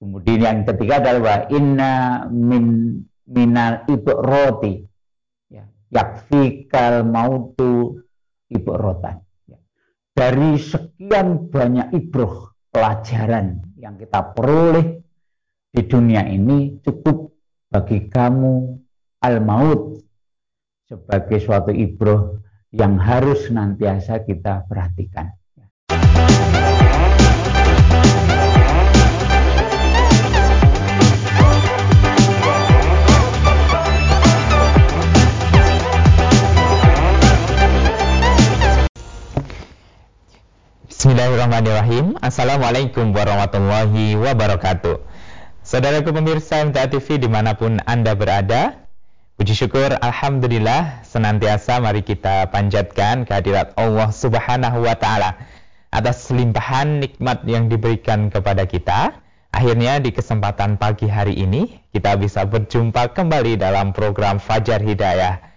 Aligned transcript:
Kemudian 0.00 0.40
yang 0.40 0.58
ketiga 0.64 1.04
adalah 1.04 1.44
inna 1.52 2.24
min 2.32 2.96
minal 3.28 3.84
roti 4.24 4.82
ya 5.52 5.68
yakfikal 5.92 7.06
mautu 7.06 8.00
rotan 8.64 9.22
ya. 9.46 9.60
dari 10.16 10.58
sekian 10.58 11.52
banyak 11.52 11.94
ibroh 11.94 12.56
pelajaran 12.72 13.62
yang 13.78 14.00
kita 14.00 14.34
peroleh 14.34 15.04
di 15.70 15.82
dunia 15.86 16.26
ini 16.26 16.82
cukup 16.82 17.30
bagi 17.70 18.10
kamu 18.10 18.80
al 19.22 19.36
maut 19.44 20.02
sebagai 20.90 21.38
suatu 21.38 21.70
ibroh 21.70 22.42
yang 22.74 22.98
harus 22.98 23.46
nantiasa 23.50 24.26
kita 24.26 24.66
perhatikan. 24.66 25.34
Bismillahirrahmanirrahim 41.10 42.22
Assalamualaikum 42.22 43.10
warahmatullahi 43.10 44.14
wabarakatuh 44.14 45.02
Saudaraku 45.58 46.14
pemirsa 46.14 46.62
MTA 46.62 46.86
TV 46.86 47.18
di 47.18 47.26
mana 47.26 47.58
pun 47.58 47.82
Anda 47.82 48.14
berada 48.14 48.78
Puji 49.34 49.58
syukur 49.58 49.90
Alhamdulillah 49.90 51.02
senantiasa 51.02 51.82
mari 51.82 52.06
kita 52.06 52.46
panjatkan 52.54 53.26
kehadirat 53.26 53.74
Allah 53.74 54.14
Subhanahu 54.14 54.86
wa 54.86 54.94
Ta'ala 54.94 55.34
atas 55.90 56.30
limpahan 56.30 57.02
nikmat 57.02 57.42
yang 57.42 57.66
diberikan 57.66 58.30
kepada 58.30 58.70
kita. 58.70 59.18
Akhirnya 59.50 59.98
di 59.98 60.14
kesempatan 60.14 60.78
pagi 60.78 61.10
hari 61.10 61.34
ini 61.34 61.90
kita 61.90 62.14
bisa 62.22 62.46
berjumpa 62.46 63.18
kembali 63.18 63.58
dalam 63.58 63.90
program 63.90 64.38
Fajar 64.38 64.78
Hidayah. 64.78 65.49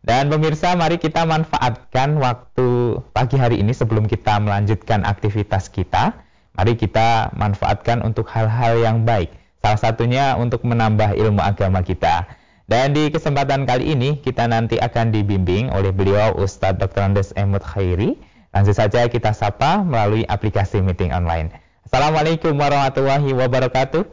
Dan 0.00 0.32
pemirsa 0.32 0.72
mari 0.80 0.96
kita 0.96 1.28
manfaatkan 1.28 2.16
waktu 2.16 3.00
pagi 3.12 3.36
hari 3.36 3.60
ini 3.60 3.76
sebelum 3.76 4.08
kita 4.08 4.40
melanjutkan 4.40 5.04
aktivitas 5.04 5.68
kita. 5.68 6.16
Mari 6.56 6.80
kita 6.80 7.36
manfaatkan 7.36 8.00
untuk 8.00 8.24
hal-hal 8.32 8.80
yang 8.80 9.04
baik. 9.04 9.28
Salah 9.60 9.76
satunya 9.76 10.40
untuk 10.40 10.64
menambah 10.64 11.12
ilmu 11.20 11.44
agama 11.44 11.84
kita. 11.84 12.24
Dan 12.64 12.96
di 12.96 13.12
kesempatan 13.12 13.68
kali 13.68 13.92
ini 13.92 14.24
kita 14.24 14.48
nanti 14.48 14.80
akan 14.80 15.12
dibimbing 15.12 15.68
oleh 15.68 15.92
beliau 15.92 16.32
Ustadz 16.32 16.80
Dr. 16.80 17.12
Andes 17.12 17.36
Emut 17.36 17.60
Khairi. 17.60 18.16
Langsung 18.56 18.74
saja 18.74 19.04
kita 19.04 19.36
sapa 19.36 19.84
melalui 19.84 20.24
aplikasi 20.24 20.80
meeting 20.80 21.12
online. 21.12 21.52
Assalamualaikum 21.84 22.56
warahmatullahi 22.56 23.36
wabarakatuh. 23.36 24.06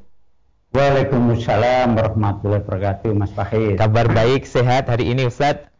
Waalaikumsalam 0.75 1.95
warahmatullahi 1.95 2.61
wabarakatuh 2.65 3.09
Mas 3.15 3.31
Fahid. 3.31 3.79
Kabar 3.79 4.11
baik, 4.11 4.43
sehat 4.43 4.91
hari 4.91 5.15
ini 5.15 5.31
Ustadz? 5.31 5.76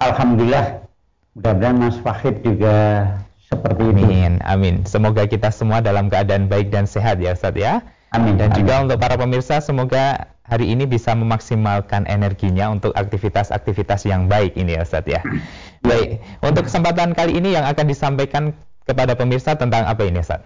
Alhamdulillah. 0.00 0.86
Mudah-mudahan 1.34 1.76
Mas 1.82 1.98
Fahid 1.98 2.46
juga 2.46 3.06
seperti 3.50 3.90
ini. 3.90 4.02
Amin, 4.06 4.34
amin. 4.46 4.74
Semoga 4.86 5.26
kita 5.26 5.50
semua 5.50 5.82
dalam 5.82 6.06
keadaan 6.06 6.46
baik 6.46 6.70
dan 6.70 6.86
sehat 6.86 7.18
ya 7.18 7.34
Ustadz 7.34 7.58
ya. 7.58 7.82
Amin. 8.14 8.38
Dan 8.38 8.54
amin. 8.54 8.58
juga 8.62 8.74
untuk 8.86 8.98
para 9.02 9.18
pemirsa 9.18 9.58
semoga 9.58 10.34
hari 10.44 10.70
ini 10.70 10.84
bisa 10.84 11.16
memaksimalkan 11.16 12.04
energinya 12.04 12.68
untuk 12.68 12.92
aktivitas-aktivitas 12.92 14.04
yang 14.04 14.28
baik 14.28 14.54
ini 14.60 14.76
ya 14.76 14.84
Ustaz 14.84 15.04
ya. 15.08 15.20
Baik, 15.88 16.20
untuk 16.40 16.68
kesempatan 16.68 17.12
kali 17.12 17.36
ini 17.36 17.56
yang 17.56 17.64
akan 17.68 17.84
disampaikan 17.88 18.56
kepada 18.84 19.16
pemirsa 19.16 19.56
tentang 19.56 19.88
apa 19.88 20.04
ini 20.04 20.20
Ustaz? 20.20 20.44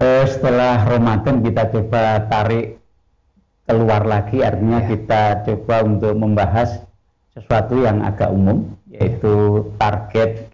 Uh, 0.00 0.26
setelah 0.26 0.86
Ramadan 0.86 1.42
kita 1.44 1.70
coba 1.70 2.26
tarik 2.26 2.80
keluar 3.68 4.02
lagi 4.02 4.42
artinya 4.42 4.82
ya. 4.82 4.88
kita 4.90 5.22
coba 5.46 5.86
untuk 5.86 6.14
membahas 6.18 6.82
sesuatu 7.34 7.78
yang 7.78 8.02
agak 8.02 8.30
umum 8.30 8.74
yaitu 8.90 9.64
target 9.78 10.50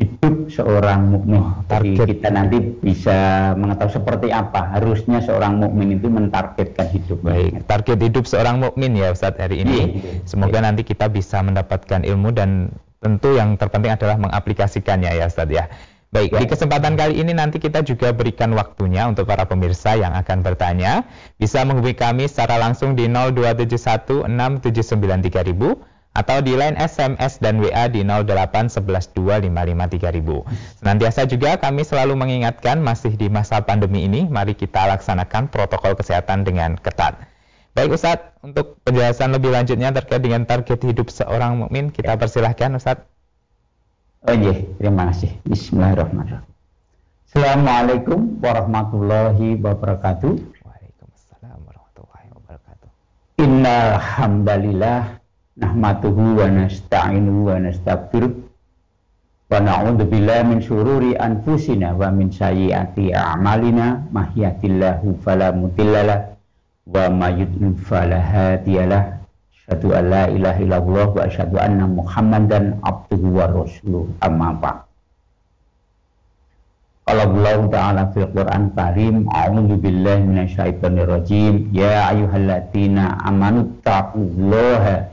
hidup 0.00 0.48
seorang 0.48 1.12
mukmin. 1.12 1.44
Target. 1.68 1.96
Jadi 2.00 2.12
kita 2.16 2.28
nanti 2.32 2.56
bisa 2.80 3.52
mengetahui 3.52 3.92
seperti 3.92 4.28
apa 4.32 4.72
harusnya 4.80 5.20
seorang 5.20 5.60
mukmin 5.60 6.00
itu 6.00 6.08
mentargetkan 6.08 6.88
hidup. 6.88 7.20
Baik, 7.20 7.68
target 7.68 7.98
hidup 8.00 8.24
seorang 8.24 8.64
mukmin 8.64 8.96
ya 8.96 9.12
Ustaz 9.12 9.36
hari 9.36 9.60
ini. 9.60 9.76
Iya, 9.76 9.86
iya. 10.00 10.12
Semoga 10.24 10.64
iya. 10.64 10.66
nanti 10.72 10.82
kita 10.88 11.12
bisa 11.12 11.44
mendapatkan 11.44 12.00
ilmu 12.00 12.32
dan 12.32 12.72
tentu 13.00 13.36
yang 13.36 13.60
terpenting 13.60 13.92
adalah 13.92 14.16
mengaplikasikannya 14.16 15.20
ya 15.20 15.28
Ustaz 15.28 15.52
ya. 15.52 15.68
Baik, 16.10 16.34
di 16.42 16.46
kesempatan 16.50 16.98
kali 16.98 17.22
ini 17.22 17.30
nanti 17.30 17.62
kita 17.62 17.86
juga 17.86 18.10
berikan 18.10 18.50
waktunya 18.58 19.06
untuk 19.06 19.30
para 19.30 19.46
pemirsa 19.46 19.94
yang 19.94 20.10
akan 20.10 20.42
bertanya. 20.42 21.06
Bisa 21.38 21.62
menghubungi 21.62 21.94
kami 21.94 22.26
secara 22.26 22.58
langsung 22.58 22.98
di 22.98 23.06
0271 23.06 24.26
atau 26.10 26.42
di 26.42 26.58
line 26.58 26.74
SMS 26.74 27.38
dan 27.38 27.62
WA 27.62 27.86
di 27.86 28.02
08112553000. 28.02 30.82
Senantiasa 30.82 31.30
juga 31.30 31.62
kami 31.62 31.86
selalu 31.86 32.18
mengingatkan 32.18 32.82
masih 32.82 33.14
di 33.14 33.30
masa 33.30 33.62
pandemi 33.62 34.10
ini, 34.10 34.26
mari 34.26 34.58
kita 34.58 34.90
laksanakan 34.90 35.46
protokol 35.46 35.94
kesehatan 35.94 36.42
dengan 36.42 36.74
ketat. 36.74 37.22
Baik 37.70 37.94
Ustadz, 37.94 38.42
untuk 38.42 38.82
penjelasan 38.82 39.30
lebih 39.30 39.54
lanjutnya 39.54 39.94
terkait 39.94 40.18
dengan 40.18 40.42
target 40.42 40.82
hidup 40.82 41.06
seorang 41.06 41.62
mukmin, 41.62 41.94
kita 41.94 42.18
persilahkan 42.18 42.74
Ustadz. 42.74 43.19
Oh 44.20 44.36
iya, 44.36 44.52
terima 44.76 45.08
kasih. 45.08 45.32
Bismillahirrahmanirrahim. 45.48 46.44
Assalamualaikum 47.24 48.36
warahmatullahi 48.44 49.56
wabarakatuh. 49.56 50.36
Waalaikumsalam 50.60 51.56
warahmatullahi 51.64 52.28
wabarakatuh. 52.36 52.88
Innalhamdalillah 53.40 55.16
nahmatuhu 55.56 56.36
wa 56.36 56.52
nasta'inu 56.52 57.48
wa 57.48 57.64
nastaghfiruh 57.64 58.32
wa 59.48 59.56
na'udzu 59.56 60.04
billahi 60.04 60.44
min 60.52 60.58
syururi 60.60 61.16
anfusina 61.16 61.96
wa 61.96 62.12
min 62.12 62.28
sayyiati 62.28 63.16
a'malina 63.16 64.04
mahyatillahu 64.12 65.16
fala 65.24 65.48
mudhillalah 65.56 66.36
wa 66.84 67.08
may 67.08 67.40
yudlil 67.40 67.72
fala 67.88 68.20
hadiyalah 68.20 69.19
asyhadu 69.70 69.94
an 69.94 70.04
la 70.10 70.24
ilaha 70.26 70.58
illallah 70.58 71.06
wa 71.14 71.22
asyhadu 71.22 71.56
anna 71.62 71.86
muhammadan 71.86 72.74
abduhu 72.82 73.38
wa 73.38 73.46
rasuluh. 73.46 74.10
Amma 74.18 74.50
ba'd. 74.58 74.82
Qala 77.06 77.22
Allah 77.30 77.58
Ta'ala 77.70 78.02
fil 78.10 78.26
Qur'an 78.34 78.74
Karim 78.74 79.30
A'udzu 79.30 79.78
billahi 79.78 80.26
minasyaitonir 80.26 81.06
rajim. 81.06 81.70
Ya 81.70 82.10
ayyuhalladzina 82.10 83.22
amanu 83.22 83.78
taqullaha 83.86 85.06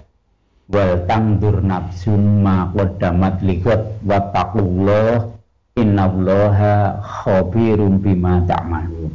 wal 0.74 0.94
tangdur 1.06 1.62
nafsum 1.62 2.42
ma 2.42 2.74
qaddamat 2.74 3.46
liqat 3.46 4.02
wa 4.02 4.26
taqullah 4.34 5.38
innallaha 5.78 6.98
khabirum 7.06 8.02
bima 8.02 8.42
ta'malun 8.50 9.14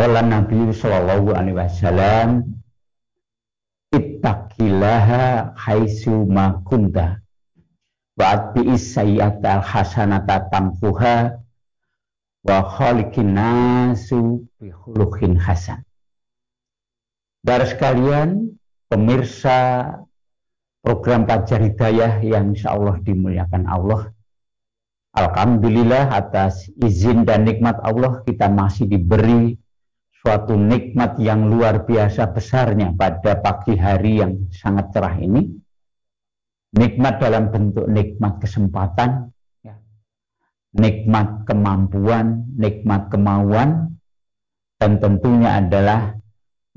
Qala 0.00 0.24
Nabi 0.24 0.72
sallallahu 0.72 1.36
alaihi 1.36 1.60
wasallam 1.60 2.56
ittaqillaha 3.92 5.52
haitsu 5.60 6.24
ma 6.24 6.56
kunta 6.64 7.20
wa 8.16 8.24
atbi'is 8.32 8.96
sayyi'ata 8.96 9.60
hasanata 9.60 10.48
tamfuha 10.48 11.36
wa 12.48 12.56
khaliqin 12.64 13.36
nasu 13.36 14.48
bi 14.56 14.72
khuluqin 14.72 15.36
hasan 15.36 15.84
Saudara 17.44 17.68
sekalian, 17.68 18.56
pemirsa 18.88 20.00
program 20.80 21.28
Pajar 21.28 21.60
Hidayah 21.60 22.24
yang 22.24 22.56
insya 22.56 22.72
Allah 22.72 22.96
dimuliakan 23.04 23.68
Allah. 23.68 24.16
Alhamdulillah 25.12 26.08
atas 26.08 26.72
izin 26.80 27.28
dan 27.28 27.44
nikmat 27.44 27.76
Allah 27.84 28.24
kita 28.24 28.48
masih 28.48 28.88
diberi 28.88 29.60
suatu 30.20 30.52
nikmat 30.52 31.16
yang 31.16 31.48
luar 31.48 31.88
biasa 31.88 32.28
besarnya 32.36 32.92
pada 32.92 33.40
pagi 33.40 33.72
hari 33.80 34.20
yang 34.20 34.52
sangat 34.52 34.92
cerah 34.92 35.16
ini. 35.16 35.48
Nikmat 36.70 37.18
dalam 37.18 37.50
bentuk 37.50 37.90
nikmat 37.90 38.38
kesempatan, 38.38 39.34
ya. 39.64 39.74
nikmat 40.76 41.42
kemampuan, 41.48 42.46
nikmat 42.54 43.10
kemauan, 43.10 43.98
dan 44.78 45.02
tentunya 45.02 45.58
adalah 45.58 46.14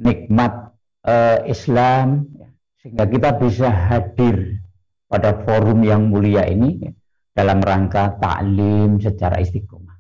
nikmat 0.02 0.74
uh, 1.06 1.46
Islam 1.46 2.26
ya, 2.34 2.50
sehingga 2.82 3.06
kita 3.06 3.30
bisa 3.38 3.70
hadir 3.70 4.66
pada 5.06 5.46
forum 5.46 5.86
yang 5.86 6.10
mulia 6.10 6.50
ini 6.50 6.90
ya, 6.90 6.92
dalam 7.38 7.62
rangka 7.62 8.18
taklim 8.18 8.98
secara 8.98 9.38
istiqomah. 9.46 9.94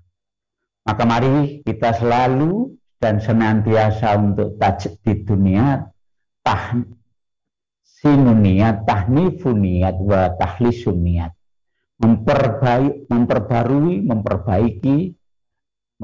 Maka 0.89 1.03
mari 1.05 1.61
kita 1.61 1.93
selalu 2.01 2.81
dan 3.03 3.19
senantiasa 3.19 4.15
untuk 4.15 4.55
tajd 4.55 4.95
di 5.03 5.27
dunia 5.27 5.83
tah 6.39 6.79
sinuniat, 7.83 8.87
tahnifuniat, 8.87 9.95
wa 9.99 10.31
tahlisuniat. 10.39 11.35
Memperbaik, 11.99 13.07
memperbarui, 13.07 14.03
memperbaiki 14.03 15.15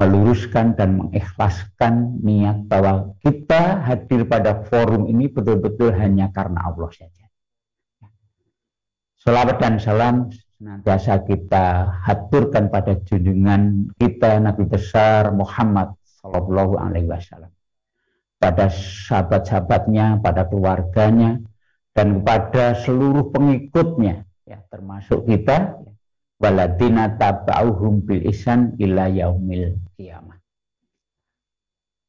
meluruskan 0.00 0.72
dan 0.80 0.96
mengikhlaskan 0.96 2.24
niat 2.24 2.64
bahwa 2.64 3.16
kita 3.20 3.84
hadir 3.84 4.24
pada 4.24 4.64
forum 4.64 5.12
ini 5.12 5.28
betul-betul 5.28 5.92
hanya 5.92 6.32
karena 6.32 6.72
Allah 6.72 6.88
saja. 6.88 7.28
Salawat 9.20 9.60
dan 9.60 9.76
salam 9.76 10.32
senantiasa 10.56 11.20
kita 11.28 12.00
haturkan 12.08 12.72
pada 12.72 12.96
junjungan 13.04 13.92
kita 14.00 14.40
Nabi 14.40 14.64
besar 14.64 15.36
Muhammad 15.36 15.99
Sallallahu 16.20 16.76
Alaihi 16.76 17.08
Wasallam, 17.08 17.52
pada 18.40 18.68
sahabat-sahabatnya, 18.68 20.20
pada 20.20 20.44
keluarganya, 20.48 21.40
dan 21.96 22.22
kepada 22.22 22.78
seluruh 22.80 23.32
pengikutnya, 23.32 24.24
ya 24.46 24.62
termasuk 24.70 25.26
kita, 25.26 25.80
waladina 26.40 27.16
tabauhum 27.20 28.04
bil 28.04 28.24
isan 28.28 28.76
ila 28.80 29.10
yaumil 29.10 29.76
kiamah. 29.98 30.40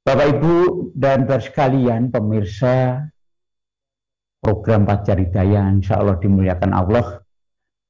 Bapak 0.01 0.27
Ibu 0.39 0.55
dan 0.97 1.29
sekalian 1.29 2.09
pemirsa 2.09 3.05
program 4.41 4.89
Pajar 4.89 5.21
Hidayah 5.21 5.69
insya 5.77 6.01
Allah 6.01 6.17
dimuliakan 6.17 6.71
Allah. 6.73 7.21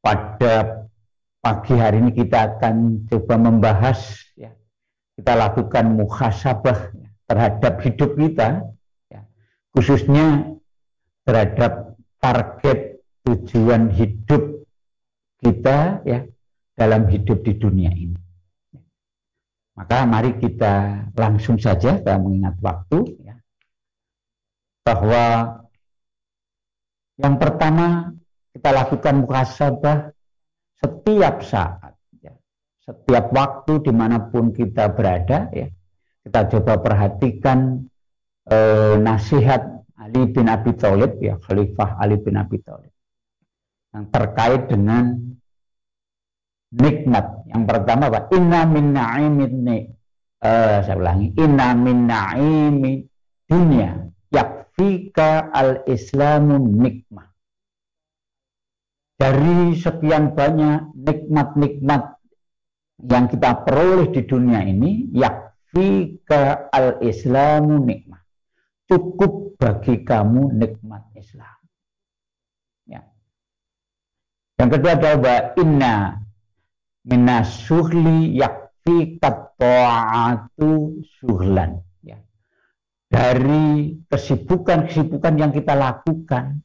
Pada 0.04 0.86
pagi 1.40 1.74
hari 1.80 2.04
ini 2.04 2.12
kita 2.12 2.58
akan 2.58 3.08
coba 3.08 3.36
membahas 3.40 3.98
ya, 4.31 4.31
kita 5.22 5.38
lakukan 5.38 6.02
muhasabah 6.02 6.98
terhadap 7.30 7.78
hidup 7.86 8.18
kita 8.18 8.74
ya, 9.06 9.22
khususnya 9.70 10.58
terhadap 11.30 11.94
target 12.18 13.06
tujuan 13.22 13.94
hidup 13.94 14.66
kita 15.46 16.02
ya 16.10 16.26
dalam 16.74 17.06
hidup 17.06 17.46
di 17.46 17.54
dunia 17.54 17.94
ini. 17.94 18.18
Maka 19.78 20.10
mari 20.10 20.42
kita 20.42 21.06
langsung 21.14 21.62
saja 21.62 22.02
kita 22.02 22.18
mengingat 22.18 22.58
waktu 22.58 23.22
ya, 23.22 23.38
bahwa 24.82 25.26
yang 27.22 27.38
pertama 27.38 28.10
kita 28.58 28.74
lakukan 28.74 29.22
muhasabah 29.22 29.98
setiap 30.82 31.46
saat. 31.46 31.91
Setiap 32.82 33.30
waktu 33.32 33.86
di 33.86 33.92
mana 33.94 34.32
pun 34.32 34.50
kita 34.52 34.92
berada, 34.92 35.50
ya. 35.54 35.70
kita 36.26 36.40
coba 36.58 36.82
perhatikan 36.82 37.86
eh, 38.50 38.96
nasihat 38.98 39.82
Ali 40.02 40.34
bin 40.34 40.50
Abi 40.50 40.74
Thalib, 40.74 41.22
ya 41.22 41.38
Khalifah 41.38 42.02
Ali 42.02 42.18
bin 42.18 42.34
Abi 42.34 42.58
Thalib, 42.58 42.90
yang 43.94 44.10
terkait 44.10 44.66
dengan 44.66 45.14
nikmat. 46.74 47.46
Yang 47.52 47.64
pertama 47.68 48.10
apa? 48.10 48.20
Inna 48.34 48.66
min 48.66 48.96
na'imin 48.96 49.54
uh, 50.42 50.78
saya 50.82 50.98
ulangi. 50.98 51.36
Inna 51.38 51.78
min 51.78 52.08
na'imi 52.08 52.94
dunia 53.46 54.10
yakfika 54.32 55.52
al-islamu 55.52 56.58
nikmah. 56.58 57.30
Dari 59.22 59.78
sekian 59.78 60.34
banyak 60.34 60.98
nikmat-nikmat 60.98 62.21
yang 63.06 63.26
kita 63.26 63.66
peroleh 63.66 64.14
di 64.14 64.22
dunia 64.26 64.62
ini, 64.62 65.10
yakfika 65.14 66.70
al-islamu 66.70 67.82
nikmah. 67.82 68.22
Cukup 68.86 69.58
bagi 69.58 70.06
kamu 70.06 70.58
nikmat 70.58 71.10
Islam. 71.18 71.58
Ya. 72.86 73.02
Yang 74.60 74.70
kedua 74.78 74.92
adalah 75.00 75.40
inna 75.58 75.96
minasuhli 77.08 78.38
yakfi 78.38 79.18
ta'atu 79.22 81.02
suhlan 81.22 81.82
ya. 82.04 82.20
dari 83.10 83.98
kesibukan-kesibukan 84.06 85.34
yang 85.40 85.52
kita 85.56 85.74
lakukan 85.74 86.62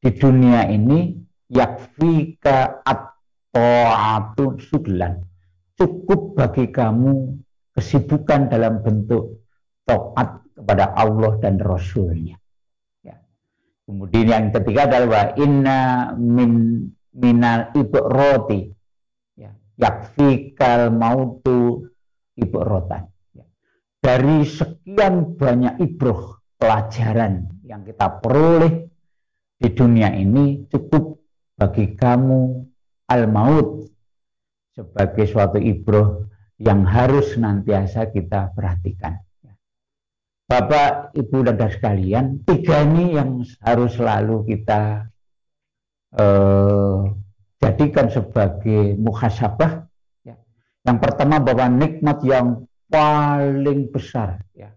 di 0.00 0.10
dunia 0.16 0.68
ini 0.68 1.16
yakfi 1.48 2.36
ta'atu 2.42 4.58
suhlan 4.58 5.29
cukup 5.80 6.36
bagi 6.36 6.68
kamu 6.68 7.40
kesibukan 7.72 8.52
dalam 8.52 8.84
bentuk 8.84 9.40
taat 9.88 10.44
kepada 10.52 10.92
Allah 10.92 11.40
dan 11.40 11.56
Rasulnya 11.56 12.36
ya. 13.00 13.16
kemudian 13.88 14.28
yang 14.28 14.46
ketiga 14.52 14.84
adalah 14.84 15.32
inna 15.40 16.12
min 16.20 16.84
minal 17.16 17.72
ibroti 17.72 18.76
yakfikal 19.80 20.92
mautu 20.92 21.88
ibrotan. 22.36 23.08
Ya. 23.32 23.48
Dari 24.04 24.44
sekian 24.44 25.40
banyak 25.40 25.80
ibroh 25.80 26.44
pelajaran 26.60 27.48
yang 27.64 27.88
kita 27.88 28.20
peroleh 28.20 28.92
di 29.56 29.68
dunia 29.72 30.12
ini 30.12 30.68
cukup 30.68 31.24
bagi 31.56 31.96
kamu 31.96 32.68
al-maut 33.08 33.89
sebagai 34.80 35.28
suatu 35.28 35.60
ibroh 35.60 36.24
yang 36.56 36.88
harus 36.88 37.36
senantiasa 37.36 38.08
kita 38.08 38.56
perhatikan. 38.56 39.20
Bapak, 40.50 41.14
Ibu, 41.14 41.46
dan 41.46 41.70
sekalian, 41.70 42.42
tiga 42.42 42.82
ini 42.82 43.14
yang 43.14 43.38
harus 43.62 43.94
selalu 43.94 44.50
kita 44.50 45.06
eh, 46.18 47.00
jadikan 47.62 48.10
sebagai 48.10 48.98
muhasabah. 48.98 49.86
Ya. 50.26 50.34
Yang 50.82 50.98
pertama 51.06 51.38
bahwa 51.38 51.70
nikmat 51.70 52.18
yang 52.26 52.66
paling 52.90 53.94
besar 53.94 54.42
ya, 54.50 54.74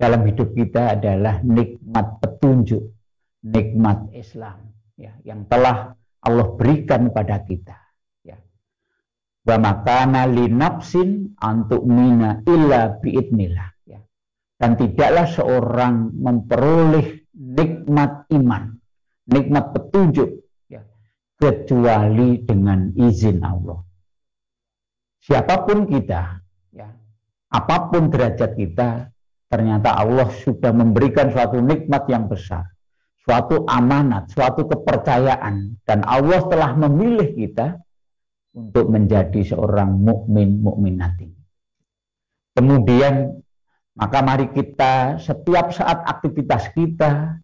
dalam 0.00 0.24
hidup 0.24 0.56
kita 0.56 0.96
adalah 0.96 1.44
nikmat 1.44 2.16
petunjuk, 2.24 2.96
nikmat 3.44 4.16
Islam 4.16 4.72
ya, 4.96 5.12
yang 5.28 5.44
telah 5.44 5.92
Allah 6.24 6.48
berikan 6.56 7.12
kepada 7.12 7.44
kita. 7.44 7.85
Ya. 9.46 9.54
Wa 9.54 9.56
makana 9.62 10.26
li 10.26 10.50
nafsin 10.50 11.38
antuk 11.38 11.86
mina 11.86 12.42
illa 12.50 12.98
biidnillah. 12.98 13.68
Ya. 13.86 14.02
Dan 14.58 14.74
tidaklah 14.74 15.30
seorang 15.30 16.10
memperoleh 16.18 17.30
nikmat 17.30 18.26
iman, 18.34 18.74
nikmat 19.30 19.70
petunjuk 19.70 20.42
kecuali 21.36 22.42
dengan 22.42 22.90
izin 22.96 23.44
Allah. 23.44 23.84
Siapa 25.20 25.68
pun 25.68 25.84
kita, 25.84 26.40
ya, 26.72 26.88
apa 27.52 27.76
pun 27.92 28.08
derajat 28.08 28.56
kita, 28.56 29.12
ternyata 29.52 30.00
Allah 30.00 30.32
sudah 30.32 30.72
memberikan 30.72 31.28
suatu 31.34 31.60
nikmat 31.60 32.08
yang 32.08 32.30
besar, 32.30 32.64
suatu 33.20 33.68
amanat, 33.68 34.32
suatu 34.32 34.64
kepercayaan, 34.64 35.76
dan 35.84 36.06
Allah 36.08 36.40
telah 36.46 36.72
memilih 36.78 37.36
kita 37.36 37.84
untuk 38.56 38.88
menjadi 38.88 39.52
seorang 39.52 40.00
mukmin 40.00 40.64
mukminati. 40.64 41.28
Kemudian 42.56 43.36
maka 43.96 44.24
mari 44.24 44.48
kita 44.48 45.20
setiap 45.20 45.76
saat 45.76 46.00
aktivitas 46.08 46.72
kita 46.72 47.36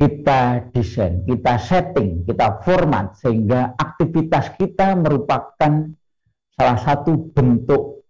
kita 0.00 0.72
desain, 0.72 1.28
kita 1.28 1.60
setting, 1.60 2.24
kita 2.24 2.64
format 2.64 3.20
sehingga 3.20 3.76
aktivitas 3.76 4.56
kita 4.56 4.96
merupakan 4.96 5.92
salah 6.56 6.78
satu 6.80 7.28
bentuk 7.36 8.00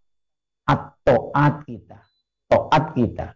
taat 1.11 1.67
kita, 1.67 1.99
taat 2.47 2.85
kita 2.95 3.35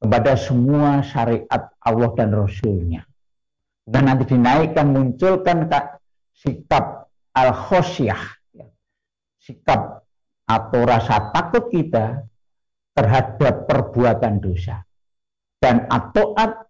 kepada 0.00 0.32
semua 0.40 1.04
syariat 1.04 1.68
Allah 1.84 2.10
dan 2.16 2.32
Rasulnya. 2.32 3.04
Dan 3.84 4.08
nanti 4.08 4.24
dinaikkan, 4.32 4.88
munculkan 4.88 5.68
sikap 6.32 7.03
al-khosyah, 7.34 8.22
ya. 8.54 8.66
sikap 9.42 10.06
atau 10.46 10.80
rasa 10.86 11.34
takut 11.34 11.68
kita 11.68 12.22
terhadap 12.94 13.66
perbuatan 13.66 14.38
dosa. 14.38 14.86
Dan 15.58 15.88
atoat 15.90 16.64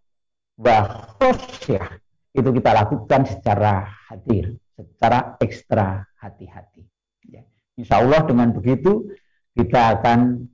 Wahosyah 0.55 1.99
itu 2.31 2.49
kita 2.55 2.71
lakukan 2.71 3.27
secara 3.27 3.91
hadir, 4.07 4.55
secara 4.71 5.35
ekstra 5.43 6.07
hati-hati. 6.23 6.87
Ya. 7.27 7.43
Insya 7.75 7.99
Allah 7.99 8.23
dengan 8.23 8.55
begitu 8.55 9.11
kita 9.59 9.99
akan 9.99 10.47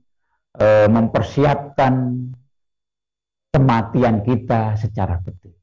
e, 0.57 0.65
mempersiapkan 0.89 1.93
kematian 3.53 4.25
kita 4.25 4.73
secara 4.81 5.21
betul. 5.21 5.53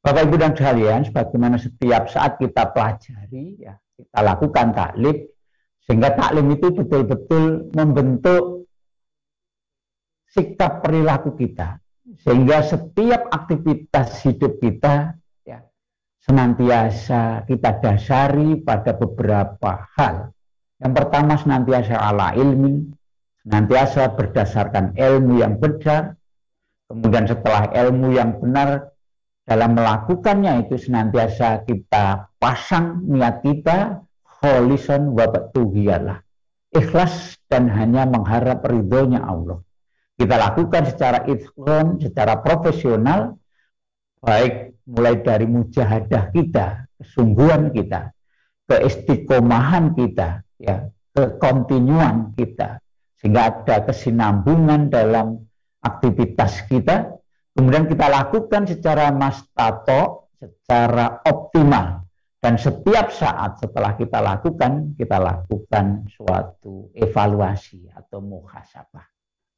Bapak 0.00 0.32
Ibu 0.32 0.36
dan 0.40 0.56
sekalian, 0.56 1.04
sebagaimana 1.04 1.60
setiap 1.60 2.08
saat 2.08 2.40
kita 2.40 2.72
pelajari, 2.72 3.60
ya, 3.60 3.76
kita 4.00 4.20
lakukan 4.24 4.72
taklim, 4.72 5.28
sehingga 5.84 6.16
taklim 6.16 6.56
itu 6.56 6.72
betul-betul 6.72 7.68
membentuk 7.76 8.64
sikap 10.32 10.80
perilaku 10.80 11.36
kita, 11.36 11.84
sehingga 12.24 12.64
setiap 12.64 13.28
aktivitas 13.28 14.24
hidup 14.24 14.56
kita 14.64 15.20
ya, 15.44 15.60
senantiasa 16.24 17.44
kita 17.44 17.70
dasari 17.84 18.56
pada 18.56 18.96
beberapa 18.96 19.84
hal. 20.00 20.32
Yang 20.80 20.92
pertama 20.96 21.36
senantiasa 21.36 22.00
ala 22.00 22.32
ilmin, 22.40 22.88
senantiasa 23.44 24.16
berdasarkan 24.16 24.96
ilmu 24.96 25.44
yang 25.44 25.60
benar, 25.60 26.16
kemudian 26.88 27.28
setelah 27.28 27.68
ilmu 27.68 28.16
yang 28.16 28.40
benar 28.40 28.96
dalam 29.44 29.74
melakukannya 29.74 30.66
itu 30.66 30.78
senantiasa 30.78 31.66
kita 31.66 32.30
pasang 32.38 33.02
niat 33.08 33.42
kita 33.42 34.04
kholison 34.40 35.12
wabatuhiyalah 35.16 36.22
ikhlas 36.70 37.34
dan 37.50 37.66
hanya 37.66 38.06
mengharap 38.06 38.62
ridhonya 38.62 39.26
Allah. 39.26 39.58
Kita 40.14 40.36
lakukan 40.36 40.86
secara 40.86 41.26
ikhlas, 41.26 41.98
secara 42.04 42.38
profesional 42.44 43.40
baik 44.20 44.76
mulai 44.84 45.16
dari 45.24 45.48
mujahadah 45.48 46.28
kita 46.36 46.84
kesungguhan 47.00 47.72
kita 47.72 48.12
keistiqomahan 48.68 49.96
kita 49.96 50.44
ya 50.60 50.92
kekontinuan 51.16 52.36
kita 52.36 52.84
sehingga 53.16 53.48
ada 53.48 53.88
kesinambungan 53.88 54.92
dalam 54.92 55.40
aktivitas 55.80 56.68
kita 56.68 57.16
kemudian 57.54 57.86
kita 57.90 58.06
lakukan 58.06 58.66
secara 58.66 59.10
mastato, 59.14 60.32
secara 60.40 61.20
optimal. 61.26 62.06
Dan 62.40 62.56
setiap 62.56 63.12
saat 63.12 63.60
setelah 63.60 64.00
kita 64.00 64.16
lakukan, 64.16 64.96
kita 64.96 65.20
lakukan 65.20 66.08
suatu 66.08 66.88
evaluasi 66.96 67.92
atau 67.92 68.24
muhasabah. 68.24 69.04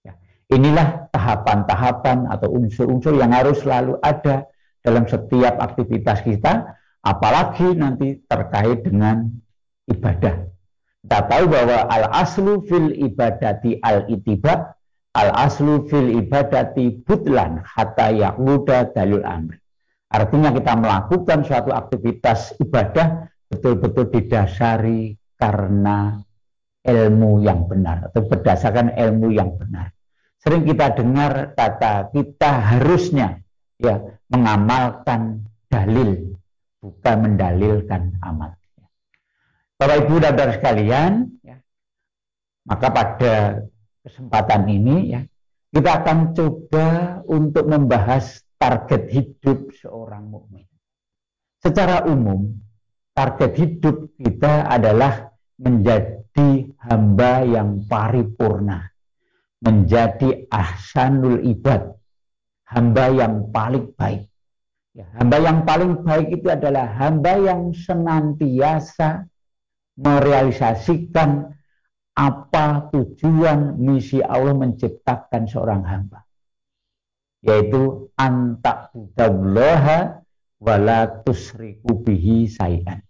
Ya. 0.03 0.19
Inilah 0.51 1.07
tahapan-tahapan 1.15 2.27
atau 2.27 2.51
unsur-unsur 2.51 3.15
yang 3.15 3.31
harus 3.31 3.63
selalu 3.63 4.03
ada 4.03 4.51
dalam 4.83 5.07
setiap 5.07 5.63
aktivitas 5.63 6.27
kita, 6.27 6.75
apalagi 7.07 7.71
nanti 7.79 8.19
terkait 8.27 8.83
dengan 8.83 9.31
ibadah. 9.87 10.43
Kita 11.07 11.19
tahu 11.31 11.45
bahwa 11.51 11.87
al-aslu 11.87 12.67
fil 12.67 12.91
ibadati 12.99 13.79
al-itiba 13.79 14.75
al 15.12 15.28
aslu 15.37 15.88
fil 15.88 16.25
ibadati 16.25 17.04
butlan 17.04 17.61
hatta 17.64 18.12
yaquda 18.12 18.92
dalil 18.92 19.25
amr. 19.25 19.57
Artinya 20.12 20.52
kita 20.52 20.73
melakukan 20.76 21.38
suatu 21.45 21.73
aktivitas 21.73 22.57
ibadah 22.61 23.33
betul-betul 23.49 24.12
didasari 24.12 25.16
karena 25.40 26.21
ilmu 26.85 27.40
yang 27.40 27.64
benar 27.64 28.12
atau 28.12 28.21
berdasarkan 28.28 28.92
ilmu 28.92 29.33
yang 29.33 29.57
benar. 29.57 29.92
Sering 30.42 30.66
kita 30.66 30.92
dengar 30.99 31.54
kata 31.54 32.12
kita 32.12 32.50
harusnya 32.76 33.40
ya 33.78 34.02
mengamalkan 34.28 35.47
dalil 35.71 36.37
bukan 36.83 37.16
mendalilkan 37.31 38.19
amal. 38.21 38.59
Bapak 39.78 40.07
Ibu 40.07 40.14
dan 40.23 40.50
sekalian, 40.54 41.12
ya, 41.42 41.59
maka 42.66 42.87
pada 42.90 43.35
kesempatan 44.03 44.67
ini 44.67 44.97
ya 45.15 45.23
kita 45.73 46.05
akan 46.05 46.37
coba 46.37 46.87
untuk 47.25 47.65
membahas 47.65 48.45
target 48.61 49.09
hidup 49.09 49.73
seorang 49.73 50.29
mukmin. 50.29 50.69
Secara 51.65 52.05
umum, 52.05 52.53
target 53.17 53.53
hidup 53.57 54.13
kita 54.21 54.69
adalah 54.69 55.33
menjadi 55.57 56.69
hamba 56.77 57.43
yang 57.49 57.89
paripurna, 57.89 58.93
menjadi 59.65 60.45
ahsanul 60.53 61.41
ibad, 61.41 61.97
hamba 62.69 63.09
yang 63.09 63.49
paling 63.49 63.97
baik. 63.97 64.29
Ya, 64.93 65.09
hamba 65.17 65.41
yang 65.41 65.65
paling 65.65 66.05
baik 66.05 66.37
itu 66.37 66.53
adalah 66.53 66.85
hamba 67.01 67.41
yang 67.41 67.73
senantiasa 67.73 69.25
merealisasikan 69.97 71.49
apa 72.12 72.92
tujuan 72.92 73.81
misi 73.81 74.21
Allah 74.21 74.52
menciptakan 74.52 75.49
seorang 75.49 75.83
hamba 75.88 76.28
yaitu 77.42 78.12
antak 78.14 78.92
budallaha 78.92 80.21
wala 80.61 81.09
tusriku 81.25 82.04
bihi 82.04 82.47
sayan 82.47 83.00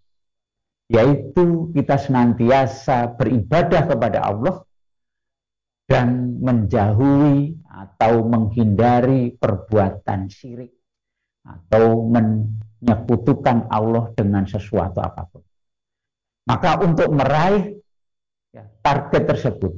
yaitu 0.93 1.73
kita 1.75 1.99
senantiasa 1.99 3.17
beribadah 3.19 3.89
kepada 3.89 4.19
Allah 4.23 4.63
dan 5.91 6.39
menjauhi 6.41 7.59
atau 7.69 8.25
menghindari 8.25 9.35
perbuatan 9.37 10.31
syirik 10.31 10.73
atau 11.43 12.07
menyekutukan 12.07 13.67
Allah 13.67 14.15
dengan 14.15 14.47
sesuatu 14.47 15.03
apa 15.03 15.27
pun. 15.27 15.43
Maka 16.47 16.81
untuk 16.81 17.11
meraih 17.11 17.82
ya, 18.53 18.65
target 18.85 19.25
tersebut. 19.27 19.73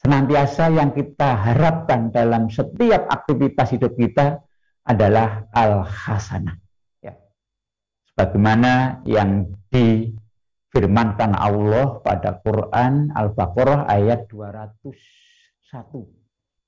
Senantiasa 0.00 0.68
yang 0.70 0.92
kita 0.92 1.34
harapkan 1.34 2.12
dalam 2.12 2.52
setiap 2.52 3.08
aktivitas 3.08 3.72
hidup 3.72 3.96
kita 3.96 4.44
adalah 4.84 5.48
al-hasanah. 5.50 6.60
Ya. 7.00 7.16
Sebagaimana 8.12 9.00
yang 9.08 9.48
difirmankan 9.72 11.32
Allah 11.32 12.04
pada 12.04 12.36
Quran 12.44 13.16
Al-Baqarah 13.16 13.88
ayat 13.88 14.28
201. 14.28 16.04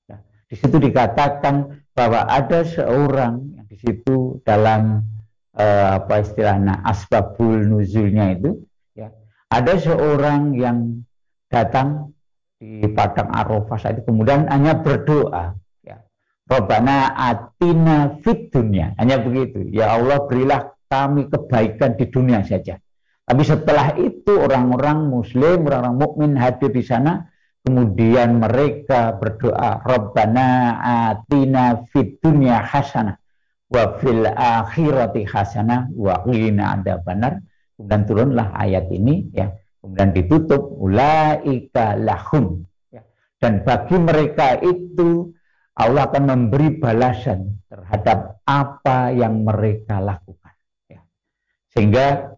Ya. 0.09 0.17
Di 0.49 0.55
situ 0.57 0.81
dikatakan 0.81 1.85
bahwa 1.93 2.25
ada 2.25 2.65
seorang 2.65 3.53
yang 3.53 3.65
di 3.69 3.77
situ 3.77 4.41
dalam 4.41 5.05
eh, 5.53 5.89
apa 5.97 6.25
istilahnya 6.25 6.81
asbabul 6.85 7.65
nuzulnya 7.65 8.37
itu 8.37 8.65
ya 8.93 9.09
ada 9.49 9.73
seorang 9.81 10.53
yang 10.53 11.06
datang 11.47 12.13
di 12.57 12.87
padang 12.91 13.31
Arafah 13.31 13.77
saat 13.77 13.99
itu. 13.99 14.09
Kemudian 14.09 14.47
hanya 14.51 14.79
berdoa. 14.79 15.55
Ya. 15.83 16.03
Robbana 16.47 17.13
atina 17.15 18.19
fit 18.23 18.51
dunia 18.51 18.95
hanya 18.99 19.19
begitu. 19.21 19.67
Ya 19.71 19.95
Allah 19.95 20.23
berilah 20.27 20.75
kami 20.87 21.27
kebaikan 21.27 21.99
di 21.99 22.07
dunia 22.07 22.43
saja. 22.43 22.79
Tapi 23.27 23.43
setelah 23.43 23.91
itu 23.99 24.39
orang-orang 24.39 25.11
muslim 25.11 25.67
orang-orang 25.67 25.97
mukmin 25.99 26.31
hadir 26.39 26.71
di 26.71 26.83
sana. 26.83 27.27
Kemudian 27.67 28.39
mereka 28.39 29.19
berdoa 29.19 29.83
Robbana 29.83 30.79
atina 30.79 31.83
fit 31.91 32.15
dunia 32.23 32.63
hasanah 32.63 33.19
wa 33.67 33.99
fil 33.99 34.23
akhirati 34.31 35.27
hasanah 35.27 35.91
wa 35.91 36.23
qina 36.23 36.79
benar 37.03 37.43
kemudian 37.75 38.01
turunlah 38.07 38.47
ayat 38.55 38.87
ini 38.87 39.27
ya 39.35 39.51
kemudian 39.81 40.11
ditutup 40.13 40.61
ulaika 40.77 41.97
lahum 41.97 42.65
ya. 42.89 43.03
dan 43.41 43.61
bagi 43.63 43.97
mereka 43.97 44.57
itu 44.61 45.31
Allah 45.77 46.09
akan 46.09 46.23
memberi 46.25 46.73
balasan 46.81 47.61
terhadap 47.69 48.41
apa 48.49 49.13
yang 49.13 49.45
mereka 49.45 50.01
lakukan 50.01 50.55
ya. 50.89 51.01
sehingga 51.71 52.37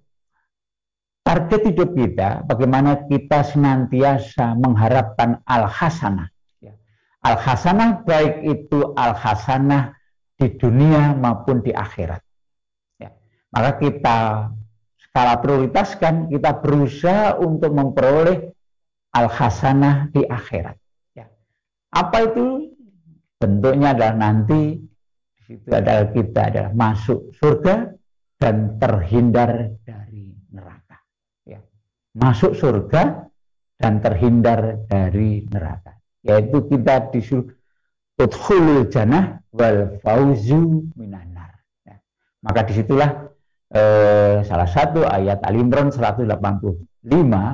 target 1.24 1.62
hidup 1.74 1.90
kita 1.96 2.44
bagaimana 2.46 3.08
kita 3.08 3.46
senantiasa 3.46 4.60
mengharapkan 4.60 5.40
al 5.48 5.68
hasanah 5.68 6.28
ya. 6.60 6.76
al 7.24 7.40
hasanah 7.40 8.04
baik 8.04 8.44
itu 8.44 8.92
al 9.00 9.16
hasanah 9.16 9.96
di 10.40 10.48
dunia 10.56 11.16
maupun 11.16 11.60
di 11.64 11.76
akhirat 11.76 12.24
maka 13.50 13.72
kita 13.82 14.18
skala 15.20 15.44
prioritas 15.44 16.00
kan 16.00 16.32
kita 16.32 16.64
berusaha 16.64 17.36
untuk 17.44 17.76
memperoleh 17.76 18.56
al-hasanah 19.12 20.08
di 20.16 20.24
akhirat. 20.24 20.80
Ya. 21.12 21.28
Apa 21.92 22.32
itu? 22.32 22.72
Bentuknya 23.36 23.92
adalah 23.92 24.16
nanti 24.16 24.80
di 24.80 25.42
situ 25.44 25.68
adalah 25.68 26.08
kita 26.16 26.42
adalah 26.48 26.72
masuk 26.72 27.36
surga 27.36 28.00
dan 28.40 28.80
terhindar 28.80 29.76
dari 29.84 30.40
neraka. 30.56 31.04
Ya. 31.44 31.60
Masuk 32.16 32.56
surga 32.56 33.28
dan 33.76 34.00
terhindar 34.00 34.88
dari 34.88 35.44
neraka. 35.52 36.00
Yaitu 36.24 36.64
kita 36.64 37.12
disuruh 37.12 37.52
udhulul 38.16 38.88
jannah 38.88 39.44
wal 39.52 40.00
fauzu 40.00 40.88
minanar. 40.96 41.60
Ya. 41.84 42.00
Maka 42.40 42.72
di 42.72 42.80
situlah 42.80 43.29
eh, 43.74 44.42
salah 44.46 44.70
satu 44.70 45.06
ayat 45.06 45.42
Al 45.46 45.56
Imran 45.58 45.94
185 45.94 46.38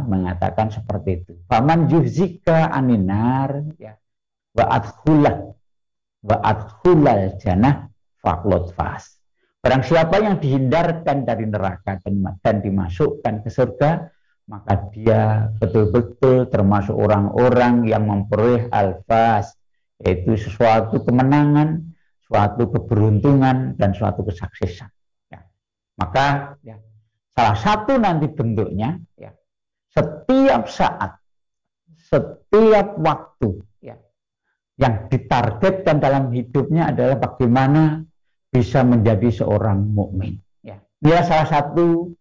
mengatakan 0.07 0.67
seperti 0.71 1.23
itu. 1.23 1.31
Faman 1.47 1.87
juhzika 1.91 2.71
aninar 2.71 3.63
ya 3.79 3.95
wa 4.55 4.65
adkhulah 4.71 5.35
wa 6.25 6.37
adkhulal 6.41 7.35
jannah 7.37 7.91
faqlot 8.23 8.73
fas. 8.73 9.15
Barang 9.65 9.81
siapa 9.81 10.21
yang 10.21 10.37
dihindarkan 10.37 11.25
dari 11.25 11.49
neraka 11.49 11.97
dan, 12.05 12.21
dan 12.37 12.61
dimasukkan 12.61 13.41
ke 13.41 13.49
surga, 13.49 14.13
maka 14.45 14.93
dia 14.93 15.49
betul-betul 15.57 16.53
termasuk 16.53 16.93
orang-orang 16.93 17.89
yang 17.89 18.05
memperoleh 18.05 18.69
al-fas, 18.69 19.57
yaitu 19.97 20.37
sesuatu 20.37 21.01
kemenangan, 21.01 21.81
suatu 22.29 22.69
keberuntungan, 22.69 23.73
dan 23.73 23.97
suatu 23.97 24.21
kesuksesan. 24.21 24.85
Maka 25.95 26.59
ya, 26.59 26.75
salah 27.31 27.55
satu 27.55 27.95
nanti 27.95 28.27
bentuknya 28.27 28.99
ya, 29.15 29.31
setiap 29.95 30.67
saat, 30.67 31.15
setiap 31.95 32.99
waktu 32.99 33.63
ya, 33.79 33.95
yang 34.75 35.07
ditargetkan 35.07 36.03
dalam 36.03 36.35
hidupnya 36.35 36.91
adalah 36.91 37.15
bagaimana 37.15 38.03
bisa 38.51 38.83
menjadi 38.83 39.43
seorang 39.43 39.87
mukmin. 39.87 40.35
Ya, 40.59 40.83
dia 40.99 41.23
salah 41.23 41.47
satu 41.47 42.11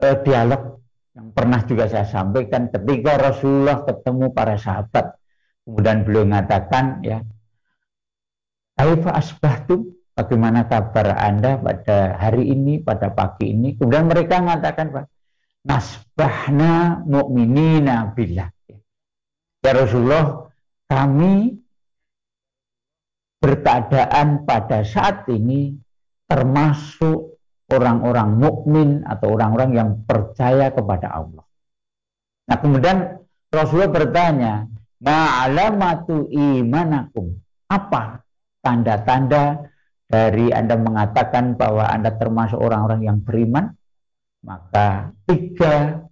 eh, 0.00 0.16
dialog 0.24 0.80
yang 1.12 1.36
pernah 1.36 1.60
juga 1.68 1.84
saya 1.90 2.08
sampaikan 2.08 2.72
ketika 2.72 3.20
Rasulullah 3.20 3.84
ketemu 3.84 4.32
para 4.32 4.56
sahabat. 4.56 5.20
Kemudian 5.68 6.08
beliau 6.08 6.24
mengatakan 6.24 7.04
ya, 7.04 7.20
Kaifa 8.80 9.12
asbahtum? 9.12 9.99
Bagaimana 10.20 10.68
kabar 10.68 11.16
Anda 11.16 11.56
pada 11.56 12.20
hari 12.20 12.52
ini, 12.52 12.84
pada 12.84 13.08
pagi 13.08 13.56
ini? 13.56 13.72
Kemudian 13.72 14.04
mereka 14.04 14.44
mengatakan, 14.44 14.92
Pak, 14.92 15.08
nasbahna 15.64 17.00
mu'minina 17.08 18.12
billah. 18.12 18.52
Ya 19.64 19.72
Rasulullah, 19.72 20.52
kami 20.92 21.56
berkeadaan 23.40 24.44
pada 24.44 24.84
saat 24.84 25.24
ini 25.32 25.80
termasuk 26.28 27.40
orang-orang 27.72 28.36
mukmin 28.36 29.00
atau 29.08 29.40
orang-orang 29.40 29.70
yang 29.72 29.90
percaya 30.04 30.68
kepada 30.68 31.16
Allah. 31.16 31.48
Nah, 32.44 32.56
kemudian 32.60 33.24
Rasulullah 33.48 33.88
bertanya, 33.88 34.68
"Ma'alamatu 35.00 36.28
imanakum?" 36.28 37.40
Apa 37.72 38.20
tanda-tanda 38.60 39.69
dari 40.10 40.50
Anda 40.50 40.74
mengatakan 40.74 41.54
bahwa 41.54 41.86
Anda 41.86 42.18
termasuk 42.18 42.58
orang-orang 42.58 43.06
yang 43.06 43.22
beriman? 43.22 43.70
Maka 44.42 45.14
tiga 45.30 46.02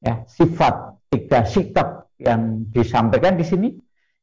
ya, 0.00 0.24
sifat, 0.24 0.96
tiga 1.12 1.44
sikap 1.44 2.08
yang 2.16 2.64
disampaikan 2.72 3.36
di 3.36 3.44
sini. 3.44 3.68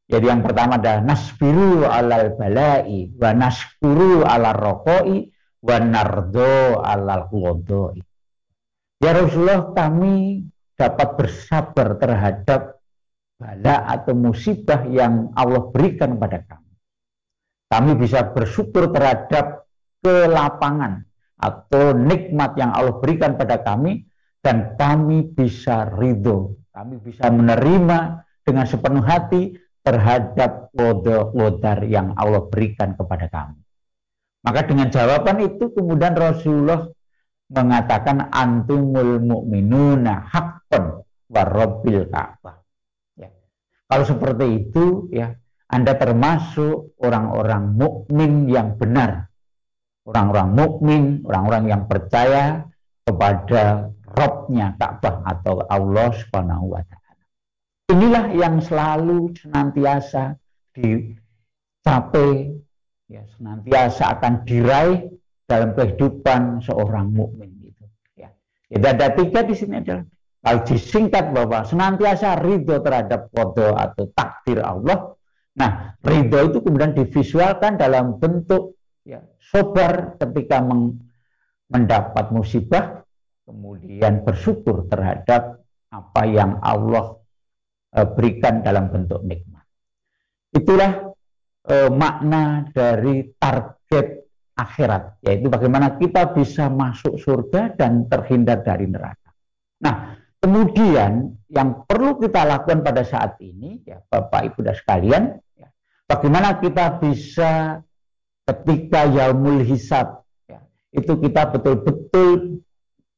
Jadi 0.08 0.26
yang 0.26 0.42
pertama 0.42 0.82
adalah 0.82 1.04
nasbiru 1.04 1.86
alal 1.86 2.34
balai 2.34 3.12
wa 3.14 3.32
naskuru 3.36 4.24
alal 4.26 4.56
rokoi 4.56 5.30
wanardo 5.62 6.80
alal 6.80 7.28
qodoi. 7.28 8.00
Ya 9.04 9.14
Rasulullah 9.14 9.76
kami 9.76 10.48
dapat 10.74 11.10
bersabar 11.20 12.00
terhadap 12.00 12.82
bala 13.38 13.86
atau 13.86 14.18
musibah 14.18 14.88
yang 14.90 15.30
Allah 15.38 15.70
berikan 15.70 16.18
kepada 16.18 16.40
kami. 16.48 16.67
Kami 17.68 18.00
bisa 18.00 18.32
bersyukur 18.32 18.96
terhadap 18.96 19.68
kelapangan 20.00 21.04
atau 21.38 21.92
nikmat 21.94 22.56
yang 22.56 22.72
Allah 22.72 22.96
berikan 23.04 23.36
pada 23.36 23.60
kami 23.60 24.08
dan 24.40 24.80
kami 24.80 25.28
bisa 25.36 25.92
ridho, 26.00 26.56
kami 26.72 26.98
bisa 27.04 27.28
menerima 27.28 28.24
dengan 28.48 28.66
sepenuh 28.66 29.04
hati 29.04 29.60
terhadap 29.84 30.72
kodar 30.72 31.84
yang 31.84 32.16
Allah 32.16 32.48
berikan 32.48 32.96
kepada 32.96 33.28
kami. 33.28 33.60
Maka 34.48 34.64
dengan 34.64 34.88
jawaban 34.88 35.44
itu 35.44 35.68
kemudian 35.76 36.16
Rasulullah 36.16 36.88
mengatakan 37.52 38.32
antumul 38.32 39.20
mu'minuna 39.20 40.28
haqqan 40.32 41.04
warabbil 41.28 42.08
ka'bah. 42.08 42.64
Ya. 43.20 43.32
Kalau 43.92 44.04
seperti 44.08 44.46
itu 44.64 45.12
ya 45.12 45.36
Anda 45.68 46.00
termasuk 46.00 46.96
orang-orang 47.04 47.76
mukmin 47.76 48.48
yang 48.48 48.80
benar. 48.80 49.28
Orang-orang 50.08 50.50
mukmin, 50.56 51.04
orang-orang 51.28 51.64
yang 51.68 51.84
percaya 51.92 52.64
kepada 53.04 53.92
Robnya 54.08 54.72
Ka'bah 54.80 55.28
atau 55.28 55.68
Allah 55.68 56.16
Subhanahu 56.16 56.72
wa 56.72 56.82
taala. 56.88 57.24
Inilah 57.92 58.26
yang 58.32 58.64
selalu 58.64 59.36
senantiasa 59.36 60.40
dicapai 60.72 62.56
ya 63.08 63.24
senantiasa 63.36 64.20
akan 64.20 64.34
diraih 64.44 65.08
dalam 65.48 65.72
kehidupan 65.76 66.60
seorang 66.64 67.12
mukmin 67.12 67.52
itu 67.64 67.84
ya. 68.20 68.32
Jadi 68.68 68.86
ada 68.88 69.08
tiga 69.16 69.40
di 69.48 69.56
sini 69.56 69.80
adalah 69.80 70.04
kalau 70.44 70.62
disingkat 70.64 71.26
bahwa 71.36 71.60
senantiasa 71.68 72.40
ridho 72.40 72.80
terhadap 72.80 73.28
kodo 73.36 73.76
atau 73.76 74.08
takdir 74.16 74.64
Allah. 74.64 75.17
Nah, 75.58 75.98
ridho 76.06 76.54
itu 76.54 76.62
kemudian 76.62 76.94
divisualkan 76.94 77.82
dalam 77.82 78.22
bentuk 78.22 78.78
ya, 79.02 79.26
sobar 79.42 80.22
ketika 80.22 80.62
meng, 80.62 81.02
mendapat 81.74 82.30
musibah, 82.30 83.02
kemudian 83.44 84.22
bersyukur 84.22 84.86
terhadap 84.86 85.66
apa 85.90 86.22
yang 86.30 86.62
Allah 86.62 87.18
e, 87.90 88.00
berikan 88.14 88.62
dalam 88.62 88.94
bentuk 88.94 89.26
nikmat. 89.26 89.66
Itulah 90.54 91.14
eh, 91.68 91.92
makna 91.92 92.66
dari 92.72 93.36
target 93.36 94.08
akhirat, 94.58 95.22
yaitu 95.22 95.52
bagaimana 95.54 96.00
kita 96.00 96.34
bisa 96.34 96.72
masuk 96.72 97.22
surga 97.22 97.78
dan 97.78 98.10
terhindar 98.10 98.66
dari 98.66 98.90
neraka. 98.90 99.30
Nah, 99.84 100.18
kemudian 100.42 101.38
yang 101.52 101.86
perlu 101.86 102.18
kita 102.18 102.42
lakukan 102.42 102.82
pada 102.82 103.06
saat 103.06 103.38
ini, 103.44 103.86
ya 103.86 104.02
Bapak 104.02 104.50
Ibu 104.50 104.60
dan 104.66 104.76
sekalian, 104.76 105.24
bagaimana 106.08 106.58
kita 106.64 106.98
bisa 107.04 107.84
ketika 108.48 109.06
yaumul 109.12 109.62
hisab, 109.62 110.24
ya, 110.48 110.64
itu 110.96 111.20
kita 111.20 111.52
betul-betul 111.52 112.64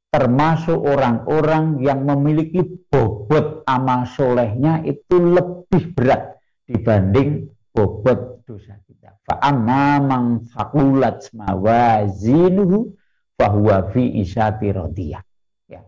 termasuk 0.09 0.81
orang-orang 0.81 1.77
yang 1.85 2.01
memiliki 2.01 2.65
bobot 2.89 3.61
amal 3.69 4.09
solehnya 4.09 4.81
itu 4.81 5.21
lebih 5.21 5.93
berat 5.93 6.41
dibanding 6.65 7.45
bobot 7.69 8.41
dosa 8.49 8.81
kita. 8.89 9.13
Fa 9.21 9.37
amma 9.45 10.01
man 10.01 10.49
faqulat 10.49 11.29
mawazinuhu 11.29 12.89
fahuwa 13.37 13.93
fi 13.93 14.25
isyati 14.25 14.73
radiyah. 14.73 15.21
Ya. 15.69 15.85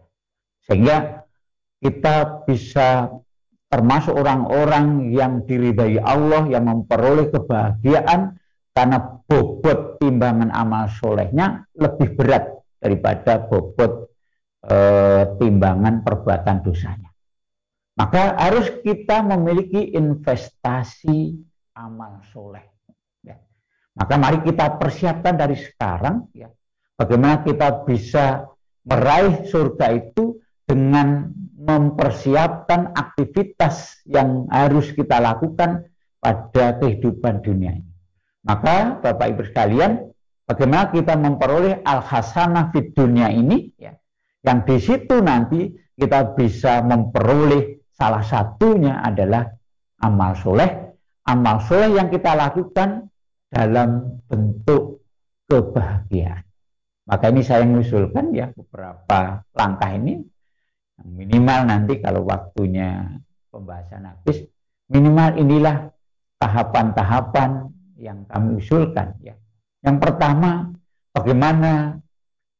Sehingga 0.69 1.25
kita 1.81 2.45
bisa 2.45 3.09
termasuk 3.71 4.19
orang-orang 4.19 5.15
yang 5.15 5.47
diridai 5.47 5.95
Allah 6.03 6.43
yang 6.51 6.67
memperoleh 6.67 7.31
kebahagiaan 7.31 8.35
karena 8.75 8.97
bobot 9.23 9.95
timbangan 10.03 10.51
amal 10.51 10.91
solehnya 10.91 11.63
lebih 11.79 12.19
berat 12.19 12.51
daripada 12.75 13.39
bobot 13.47 14.11
e, 14.67 14.77
timbangan 15.39 16.03
perbuatan 16.03 16.67
dosanya. 16.67 17.11
Maka 17.95 18.35
harus 18.35 18.67
kita 18.83 19.23
memiliki 19.23 19.95
investasi 19.95 21.39
amal 21.79 22.19
soleh. 22.27 22.63
Ya. 23.23 23.39
Maka 23.95 24.19
mari 24.19 24.43
kita 24.43 24.79
persiapkan 24.79 25.39
dari 25.39 25.55
sekarang, 25.55 26.27
ya, 26.35 26.51
bagaimana 26.99 27.43
kita 27.43 27.87
bisa 27.87 28.51
meraih 28.83 29.47
surga 29.47 29.87
itu 29.95 30.39
dengan 30.67 31.31
mempersiapkan 31.61 32.97
aktivitas 32.97 34.01
yang 34.09 34.49
harus 34.49 34.89
kita 34.97 35.21
lakukan 35.21 35.85
pada 36.17 36.81
kehidupan 36.81 37.45
dunia 37.45 37.77
ini. 37.77 37.91
Maka 38.41 38.97
Bapak 38.97 39.37
Ibu 39.37 39.43
sekalian, 39.53 40.09
bagaimana 40.49 40.89
kita 40.89 41.13
memperoleh 41.13 41.85
al-hasanah 41.85 42.73
di 42.73 42.89
dunia 42.89 43.29
ini, 43.29 43.77
ya, 43.77 43.93
yang 44.41 44.65
di 44.65 44.81
situ 44.81 45.21
nanti 45.21 45.69
kita 45.93 46.33
bisa 46.33 46.81
memperoleh 46.81 47.85
salah 47.93 48.25
satunya 48.25 49.05
adalah 49.05 49.45
amal 50.01 50.33
soleh 50.33 50.91
amal 51.27 51.61
soleh 51.61 51.93
yang 51.93 52.09
kita 52.09 52.33
lakukan 52.33 53.11
dalam 53.51 54.21
bentuk 54.25 55.03
kebahagiaan. 55.45 56.47
Maka 57.05 57.25
ini 57.33 57.41
saya 57.43 57.67
mengusulkan 57.67 58.31
ya 58.31 58.49
beberapa 58.55 59.43
langkah 59.51 59.91
ini 59.91 60.23
minimal 61.05 61.59
nanti 61.67 61.99
kalau 61.99 62.25
waktunya 62.25 63.19
pembahasan 63.49 64.07
habis 64.07 64.47
minimal 64.87 65.37
inilah 65.37 65.91
tahapan-tahapan 66.41 67.69
yang 68.01 68.25
kami 68.25 68.57
usulkan 68.57 69.13
ya. 69.21 69.37
Yang 69.81 69.97
pertama 70.01 70.73
bagaimana 71.13 72.01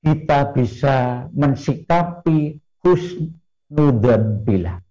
kita 0.02 0.50
bisa 0.54 1.30
mensikapi 1.30 2.58
husnudan 2.82 4.42
bila 4.42 4.82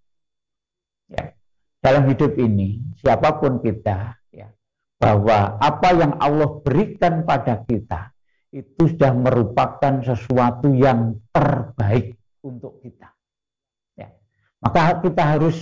ya 1.11 1.35
dalam 1.83 2.07
hidup 2.07 2.39
ini 2.39 2.79
siapa 2.95 3.35
pun 3.35 3.59
kita 3.59 4.15
ya 4.31 4.47
bahwa 4.95 5.59
apa 5.59 5.89
yang 5.91 6.15
Allah 6.23 6.63
berikan 6.63 7.27
pada 7.27 7.59
kita 7.67 8.15
itu 8.55 8.95
sudah 8.95 9.11
merupakan 9.11 9.99
sesuatu 9.99 10.71
yang 10.71 11.19
terbaik 11.35 12.15
untuk 12.47 12.79
kita 12.79 13.10
maka 14.61 15.01
kita 15.01 15.23
harus 15.37 15.57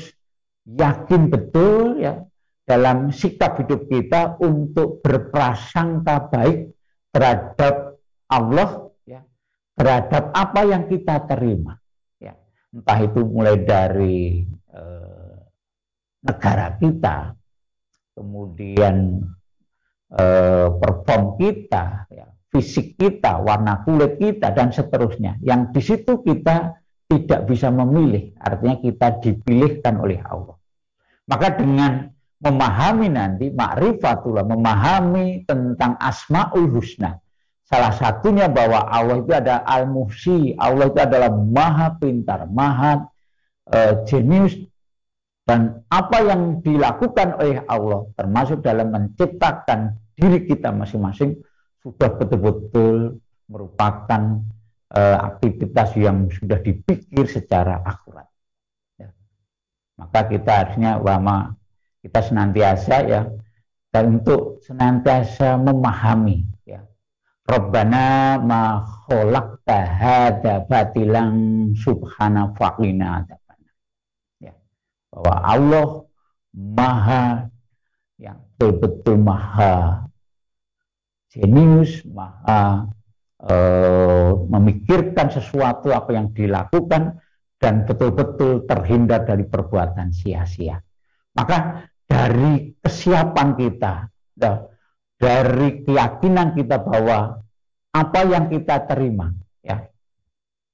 yakin 0.68 1.32
betul 1.32 1.98
ya 1.98 2.24
dalam 2.68 3.10
sikap 3.10 3.58
hidup 3.64 3.90
kita 3.90 4.38
untuk 4.44 5.02
berprasangka 5.02 6.30
baik 6.30 6.76
terhadap 7.10 7.98
Allah 8.30 8.94
ya 9.08 9.26
terhadap 9.74 10.30
apa 10.36 10.62
yang 10.68 10.86
kita 10.86 11.26
terima 11.26 11.80
ya 12.22 12.38
entah 12.70 13.00
itu 13.02 13.26
mulai 13.26 13.58
dari 13.66 14.46
eh, 14.70 15.10
negara 16.24 16.76
kita, 16.76 17.36
kemudian 18.16 19.24
eh, 20.12 20.68
perform 20.68 21.40
kita, 21.40 22.10
ya, 22.12 22.28
fisik 22.52 23.00
kita, 23.00 23.40
warna 23.40 23.84
kulit 23.88 24.20
kita, 24.20 24.52
dan 24.52 24.76
seterusnya. 24.76 25.40
Yang 25.40 25.62
di 25.72 25.82
situ 25.82 26.14
kita 26.24 26.76
tidak 27.10 27.50
bisa 27.50 27.74
memilih, 27.74 28.38
artinya 28.38 28.78
kita 28.78 29.08
dipilihkan 29.18 29.98
oleh 29.98 30.22
Allah. 30.22 30.54
Maka 31.26 31.58
dengan 31.58 32.06
memahami 32.38 33.10
nanti 33.10 33.50
makrifatullah, 33.50 34.46
memahami 34.46 35.44
tentang 35.50 35.98
asmaul 35.98 36.70
husna, 36.70 37.18
salah 37.66 37.92
satunya 37.98 38.46
bahwa 38.46 38.86
Allah 38.86 39.26
itu 39.26 39.34
ada 39.34 39.66
al-muhsi, 39.66 40.54
Allah 40.62 40.94
itu 40.94 41.02
adalah 41.02 41.34
maha 41.34 41.98
pintar, 41.98 42.46
maha 42.46 43.10
uh, 43.74 44.06
jenius, 44.06 44.54
dan 45.50 45.82
apa 45.90 46.18
yang 46.22 46.62
dilakukan 46.62 47.42
oleh 47.42 47.66
Allah 47.66 48.06
termasuk 48.14 48.62
dalam 48.62 48.94
menciptakan 48.94 49.98
diri 50.14 50.46
kita 50.46 50.70
masing-masing 50.70 51.42
sudah 51.82 52.14
betul-betul 52.22 53.18
merupakan 53.50 54.46
aktivitas 54.98 55.94
yang 55.98 56.30
sudah 56.34 56.58
dipikir 56.62 57.30
secara 57.30 57.78
akurat. 57.86 58.26
Ya. 58.98 59.14
Maka 60.02 60.26
kita 60.26 60.52
harusnya 60.66 60.98
wama 60.98 61.54
kita 62.02 62.26
senantiasa 62.26 62.96
ya 63.06 63.22
dan 63.94 64.22
untuk 64.22 64.66
senantiasa 64.66 65.62
memahami 65.62 66.46
ya. 66.66 66.82
Rabbana 67.46 68.38
ma 68.42 68.82
khalaqta 69.06 69.78
hadza 69.78 70.66
batilang 70.66 71.74
subhana 71.78 72.54
faqina 72.58 73.26
bahwa 75.10 75.36
Allah 75.42 75.90
maha 76.54 77.50
yang 78.22 78.38
betul-betul 78.56 79.18
maha 79.18 80.06
jenius, 81.34 82.06
maha 82.06 82.90
memikirkan 84.50 85.32
sesuatu 85.32 85.96
apa 85.96 86.12
yang 86.12 86.36
dilakukan 86.36 87.24
dan 87.60 87.84
betul-betul 87.88 88.68
terhindar 88.68 89.24
dari 89.24 89.48
perbuatan 89.48 90.12
sia-sia. 90.12 90.80
Maka 91.36 91.88
dari 92.04 92.76
kesiapan 92.80 93.56
kita, 93.56 94.12
dari 95.20 95.70
keyakinan 95.84 96.56
kita 96.56 96.84
bahwa 96.84 97.40
apa 97.96 98.22
yang 98.28 98.48
kita 98.48 98.88
terima, 98.88 99.32
ya, 99.64 99.88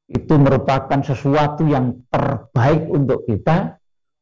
itu 0.05 0.33
merupakan 0.37 1.01
sesuatu 1.01 1.65
yang 1.65 2.05
terbaik 2.09 2.85
untuk 2.89 3.25
kita, 3.25 3.77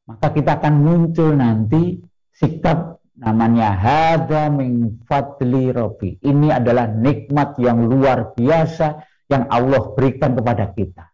maka 0.07 0.27
kita 0.31 0.59
akan 0.59 0.75
muncul 0.83 1.31
nanti 1.35 1.99
sikap 2.31 3.02
namanya 3.17 3.77
hada 3.77 4.49
min 4.49 5.03
fadli 5.05 5.69
robi. 5.69 6.17
Ini 6.21 6.57
adalah 6.61 6.89
nikmat 6.89 7.57
yang 7.61 7.85
luar 7.85 8.33
biasa 8.33 9.01
yang 9.29 9.45
Allah 9.53 9.93
berikan 9.93 10.33
kepada 10.33 10.73
kita. 10.73 11.05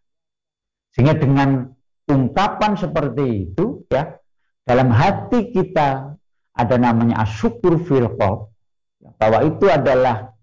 Sehingga 0.95 1.19
dengan 1.19 1.69
ungkapan 2.09 2.73
seperti 2.73 3.49
itu 3.49 3.85
ya 3.93 4.17
dalam 4.65 4.89
hati 4.89 5.53
kita 5.53 6.17
ada 6.57 6.75
namanya 6.75 7.23
asyukur 7.23 7.77
fil 7.85 8.09
bahwa 8.17 9.39
itu 9.45 9.65
adalah 9.69 10.33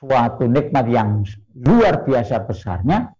suatu 0.00 0.48
nikmat 0.48 0.88
yang 0.88 1.22
luar 1.54 2.02
biasa 2.08 2.48
besarnya 2.48 3.12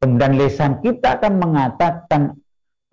kemudian 0.00 0.40
lesan 0.40 0.80
kita 0.80 1.20
akan 1.20 1.38
mengatakan 1.38 2.22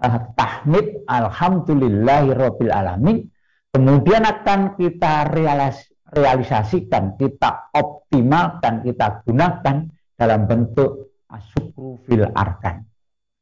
uh, 0.04 0.20
tahmid 0.36 1.08
alhamdulillahi 1.08 2.36
alamin 2.70 3.32
kemudian 3.74 4.26
akan 4.26 4.76
kita 4.78 5.30
realis 5.30 5.90
realisasikan 6.10 7.14
kita 7.22 7.70
optimalkan 7.74 8.82
kita 8.82 9.22
gunakan 9.26 9.90
dalam 10.18 10.42
bentuk 10.50 11.14
asyukru 11.30 12.02
fil 12.06 12.26
arkan. 12.34 12.86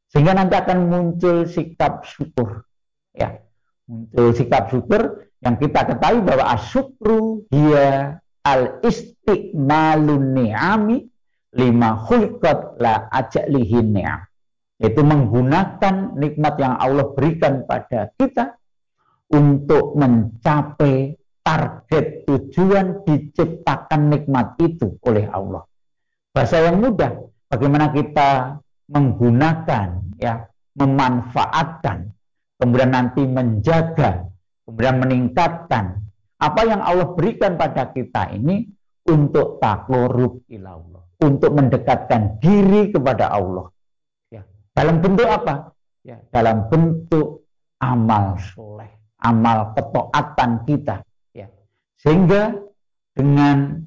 Sehingga 0.08 0.36
nanti 0.36 0.56
akan 0.56 0.88
muncul 0.88 1.48
sikap 1.48 2.04
syukur 2.04 2.64
ya. 3.12 3.40
Muncul 3.88 4.36
sikap 4.36 4.68
syukur 4.68 5.32
yang 5.40 5.56
kita 5.56 5.88
ketahui 5.88 6.20
bahwa 6.24 6.44
asyukru 6.52 7.48
dia 7.48 8.20
al 8.44 8.80
istiqmalun 8.84 10.36
ni'ami 10.36 11.08
lima 11.56 12.04
khulqat 12.04 12.76
la 12.80 13.08
ajalihin 13.12 13.96
ni'am. 13.96 14.28
Yaitu 14.78 15.02
menggunakan 15.02 16.14
nikmat 16.14 16.54
yang 16.60 16.78
Allah 16.78 17.10
berikan 17.16 17.66
pada 17.66 18.14
kita 18.14 18.57
untuk 19.28 19.96
mencapai 19.96 21.16
target 21.44 22.28
tujuan 22.28 23.04
diciptakan 23.04 24.12
nikmat 24.12 24.56
itu 24.60 24.96
oleh 25.04 25.28
Allah. 25.28 25.64
Bahasa 26.32 26.64
yang 26.64 26.80
mudah, 26.80 27.12
bagaimana 27.48 27.92
kita 27.92 28.60
menggunakan, 28.88 30.16
ya, 30.20 30.48
memanfaatkan, 30.76 32.12
kemudian 32.60 32.92
nanti 32.92 33.24
menjaga, 33.24 34.28
kemudian 34.64 34.96
meningkatkan 35.00 36.04
apa 36.38 36.60
yang 36.64 36.80
Allah 36.84 37.12
berikan 37.16 37.56
pada 37.56 37.90
kita 37.92 38.32
ini 38.32 38.68
untuk 39.08 39.60
takluruk 39.60 40.44
ilallah, 40.52 41.04
untuk 41.20 41.50
mendekatkan 41.52 42.38
diri 42.40 42.92
kepada 42.92 43.32
Allah 43.32 43.68
dalam 44.78 45.02
bentuk 45.02 45.26
apa? 45.26 45.74
Ya, 46.06 46.22
dalam 46.30 46.70
bentuk 46.70 47.50
amal 47.82 48.38
soleh, 48.38 48.86
amal 49.22 49.74
ketaatan 49.74 50.66
kita. 50.66 51.02
Ya. 51.34 51.50
Sehingga 51.98 52.54
dengan 53.14 53.86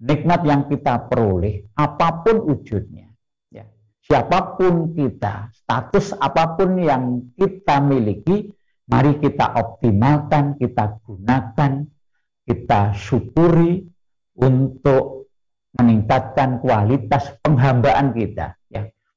nikmat 0.00 0.40
yang 0.44 0.62
kita 0.68 1.08
peroleh, 1.08 1.68
apa 1.76 2.24
pun 2.24 2.42
wujudnya, 2.48 3.12
ya, 3.52 3.68
siapa 4.02 4.56
pun 4.56 4.96
kita, 4.96 5.52
status 5.52 6.16
apa 6.16 6.56
pun 6.56 6.80
yang 6.80 7.32
kita 7.36 7.78
miliki, 7.84 8.50
mari 8.88 9.20
kita 9.20 9.54
optimalkan, 9.54 10.56
kita 10.56 10.98
gunakan, 11.04 11.86
kita 12.48 12.80
syukuri 12.96 13.86
untuk 14.34 15.30
meningkatkan 15.76 16.60
kualitas 16.60 17.32
penghambaan 17.40 18.12
kita 18.12 18.56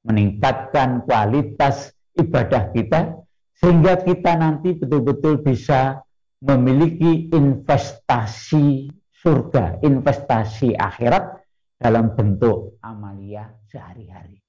meningkatkan 0.06 1.02
kualitas 1.04 1.92
ibadah 2.14 2.70
kita 2.72 3.25
sehingga 3.56 4.04
kita 4.04 4.36
nanti 4.36 4.76
betul-betul 4.76 5.42
bisa 5.42 6.04
memiliki 6.44 7.32
investasi 7.32 8.92
surga, 9.16 9.82
investasi 9.82 10.76
akhirat 10.76 11.42
dalam 11.80 12.14
bentuk 12.14 12.78
amalia 12.84 13.50
sehari-hari. 13.72 14.40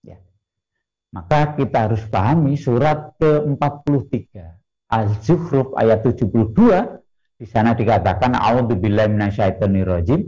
Ya. 0.00 0.18
Maka 1.12 1.58
kita 1.58 1.90
harus 1.90 2.02
pahami 2.08 2.56
surat 2.56 3.12
ke-43 3.20 4.16
Az-Zukhruf 4.92 5.72
ayat 5.76 6.04
72 6.04 7.00
di 7.40 7.46
sana 7.48 7.72
dikatakan 7.72 8.36
a'udzubillahi 8.36 9.08
minasyaitonirrajim 9.08 10.20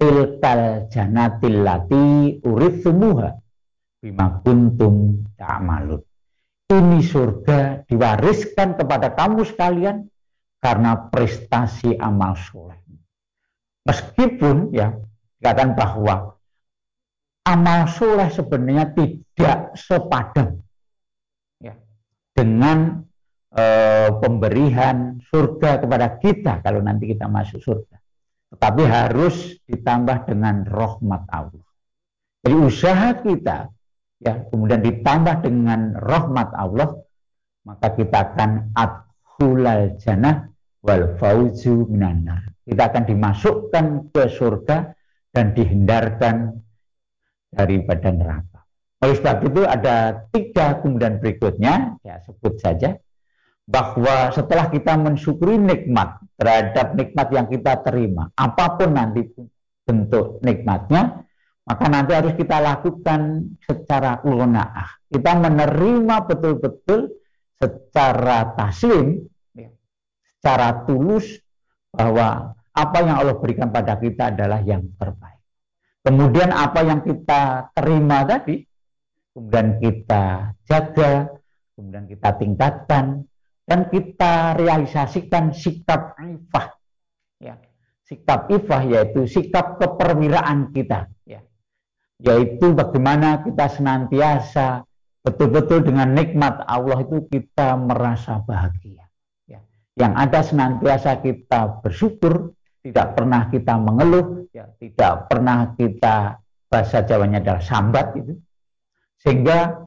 tilkal 0.00 0.90
janatil 0.90 1.62
lati 1.62 2.40
uritsumuha 2.42 3.30
bima 4.02 4.42
kuntum 4.42 5.22
ta'malun. 5.38 6.09
Ini 6.70 7.02
surga 7.02 7.82
diwariskan 7.90 8.78
kepada 8.78 9.10
kamu 9.18 9.42
sekalian 9.42 10.06
karena 10.62 11.10
prestasi 11.10 11.98
amal 11.98 12.38
soleh. 12.38 12.78
Meskipun 13.82 14.70
ya 14.70 14.94
dikatakan 15.42 15.74
bahwa 15.74 16.38
amal 17.42 17.90
soleh 17.90 18.30
sebenarnya 18.30 18.86
tidak 18.94 19.74
sepadan 19.74 20.62
ya, 21.58 21.74
dengan 22.38 23.02
e, 23.50 23.64
pemberian 24.22 25.18
surga 25.26 25.82
kepada 25.82 26.22
kita 26.22 26.62
kalau 26.62 26.78
nanti 26.86 27.10
kita 27.10 27.26
masuk 27.26 27.58
surga. 27.58 27.98
Tetapi 28.54 28.82
harus 28.86 29.58
ditambah 29.66 30.30
dengan 30.30 30.62
rahmat 30.70 31.26
Allah. 31.34 31.66
Jadi 32.46 32.56
usaha 32.62 33.10
kita 33.18 33.74
ya 34.20 34.44
kemudian 34.52 34.84
ditambah 34.84 35.42
dengan 35.42 35.96
rahmat 35.96 36.52
Allah 36.54 37.00
maka 37.64 37.92
kita 37.96 38.32
akan 38.32 38.72
adhulal 38.76 39.96
jannah 40.00 40.48
wal 40.84 41.16
fauzu 41.16 41.88
minanar 41.88 42.50
kita 42.64 42.82
akan 42.86 43.04
dimasukkan 43.08 43.84
ke 44.14 44.22
surga 44.30 44.94
dan 45.34 45.54
dihindarkan 45.54 46.62
daripada 47.50 48.08
neraka. 48.14 48.60
Oleh 49.00 49.16
sebab 49.16 49.36
itu 49.48 49.60
ada 49.66 50.28
tiga 50.30 50.78
kemudian 50.78 51.18
berikutnya 51.18 51.98
ya 52.04 52.20
sebut 52.22 52.60
saja 52.60 52.94
bahwa 53.64 54.30
setelah 54.30 54.68
kita 54.68 54.94
mensyukuri 54.98 55.56
nikmat 55.56 56.20
terhadap 56.36 56.94
nikmat 56.94 57.28
yang 57.32 57.46
kita 57.48 57.80
terima 57.80 58.28
apa 58.36 58.76
pun 58.76 58.92
nanti 58.92 59.24
bentuk 59.82 60.42
nikmatnya 60.44 61.26
Maka 61.70 61.86
nanti 61.86 62.10
harus 62.18 62.34
kita 62.34 62.58
lakukan 62.58 63.46
secara 63.62 64.18
ulona'ah. 64.26 65.06
Kita 65.06 65.38
menerima 65.38 66.26
betul-betul 66.26 67.14
secara 67.54 68.58
taslim, 68.58 69.22
ya, 69.54 69.70
secara 70.34 70.82
tulus 70.82 71.38
bahwa 71.94 72.58
apa 72.74 72.98
yang 73.06 73.22
Allah 73.22 73.38
berikan 73.38 73.70
pada 73.70 74.02
kita 74.02 74.34
adalah 74.34 74.58
yang 74.66 74.82
terbaik. 74.98 75.38
Kemudian 76.02 76.50
apa 76.50 76.82
yang 76.82 77.06
kita 77.06 77.70
terima 77.70 78.26
tadi, 78.26 78.66
kemudian 79.30 79.78
kita 79.78 80.50
jaga, 80.66 81.30
kemudian 81.78 82.10
kita 82.10 82.30
tingkatkan, 82.34 83.30
dan 83.62 83.86
kita 83.94 84.58
realisasikan 84.58 85.54
sikap 85.54 86.18
ifah. 86.18 86.74
Ya. 87.38 87.62
Sikap 88.02 88.50
ifah 88.50 88.82
yaitu 88.90 89.30
sikap 89.30 89.78
keperwiraan 89.78 90.74
kita. 90.74 91.06
Ya 91.30 91.46
yaitu 92.20 92.76
bagaimana 92.76 93.40
kita 93.40 93.66
senantiasa 93.72 94.84
betul-betul 95.24 95.84
dengan 95.84 96.12
nikmat 96.12 96.64
Allah 96.64 97.04
itu 97.04 97.24
kita 97.28 97.76
merasa 97.76 98.40
bahagia. 98.44 99.08
Ya. 99.48 99.60
Yang 99.96 100.12
ada 100.16 100.40
senantiasa 100.44 101.10
kita 101.20 101.80
bersyukur, 101.84 102.56
tidak 102.80 103.16
pernah 103.16 103.48
kita 103.52 103.76
mengeluh, 103.76 104.48
ya. 104.52 104.68
tidak 104.80 105.28
pernah 105.28 105.76
kita 105.76 106.40
bahasa 106.68 107.04
Jawanya 107.04 107.44
adalah 107.44 107.64
sambat 107.64 108.16
itu. 108.16 108.36
Sehingga 109.20 109.84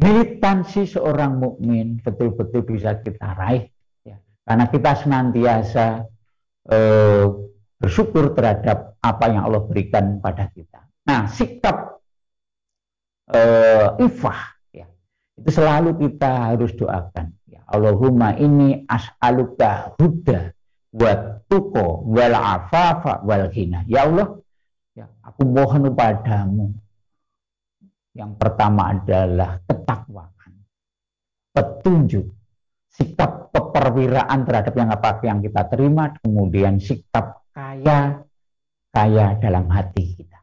militansi 0.00 0.88
seorang 0.88 1.36
mukmin 1.36 2.00
betul-betul 2.00 2.64
bisa 2.64 2.96
kita 3.04 3.36
raih, 3.36 3.68
ya. 4.04 4.16
karena 4.48 4.64
kita 4.72 4.90
senantiasa 5.04 6.08
eh, 6.72 7.24
bersyukur 7.76 8.32
terhadap 8.32 8.96
apa 9.04 9.24
yang 9.28 9.44
Allah 9.44 9.60
berikan 9.68 10.24
pada 10.24 10.48
kita. 10.48 10.87
Nah, 11.08 11.24
sikap 11.24 12.04
uh, 13.32 13.96
ifah 13.96 14.40
ya, 14.76 14.84
itu 15.40 15.48
selalu 15.48 15.96
kita 16.04 16.52
harus 16.52 16.76
doakan. 16.76 17.32
Ya, 17.48 17.64
Allahumma 17.64 18.36
ini 18.36 18.84
as'aluka 18.84 19.96
huda 19.96 20.52
wa 20.92 21.12
tuko 21.48 22.04
wal 22.04 22.36
afafa 22.36 23.24
wal 23.24 23.48
hina. 23.48 23.88
Ya 23.88 24.04
Allah, 24.04 24.36
ya, 24.92 25.08
aku 25.24 25.48
mohon 25.48 25.88
kepadamu. 25.88 26.76
Yang 28.12 28.32
pertama 28.36 28.92
adalah 28.92 29.64
ketakwaan, 29.64 30.52
petunjuk, 31.56 32.28
sikap 32.92 33.48
keperwiraan 33.54 34.42
terhadap 34.44 34.74
yang 34.76 34.90
apa 34.92 35.22
yang 35.24 35.38
kita 35.40 35.62
terima, 35.72 36.12
kemudian 36.18 36.82
sikap 36.82 37.46
kaya, 37.54 38.26
kaya 38.90 39.26
dalam 39.38 39.70
hati 39.70 40.18
kita. 40.18 40.37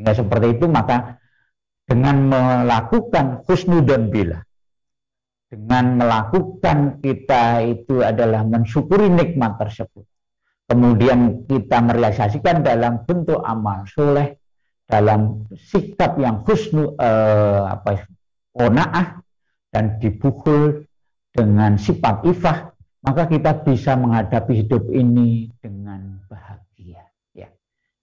Sehingga 0.00 0.16
seperti 0.16 0.56
itu 0.56 0.64
maka 0.64 1.20
dengan 1.84 2.32
melakukan 2.32 3.44
husnudon 3.44 4.08
bila 4.08 4.40
dengan 5.50 5.98
melakukan 6.00 7.04
kita 7.04 7.60
itu 7.68 8.00
adalah 8.00 8.46
mensyukuri 8.46 9.12
nikmat 9.12 9.60
tersebut. 9.60 10.06
Kemudian 10.70 11.50
kita 11.50 11.82
merealisasikan 11.84 12.62
dalam 12.62 13.02
bentuk 13.02 13.42
amal 13.44 13.82
soleh, 13.90 14.38
dalam 14.88 15.50
sikap 15.52 16.14
yang 16.22 16.46
husnu 16.46 16.94
eh, 16.94 17.62
apa 17.66 18.06
onaah 18.54 19.18
dan 19.74 19.98
dibukul 19.98 20.86
dengan 21.34 21.74
sifat 21.74 22.22
ifah, 22.30 22.70
maka 23.02 23.26
kita 23.26 23.66
bisa 23.66 23.98
menghadapi 23.98 24.62
hidup 24.62 24.86
ini 24.94 25.50
dengan 25.58 26.22
bahagia. 26.30 27.10
Ya. 27.34 27.50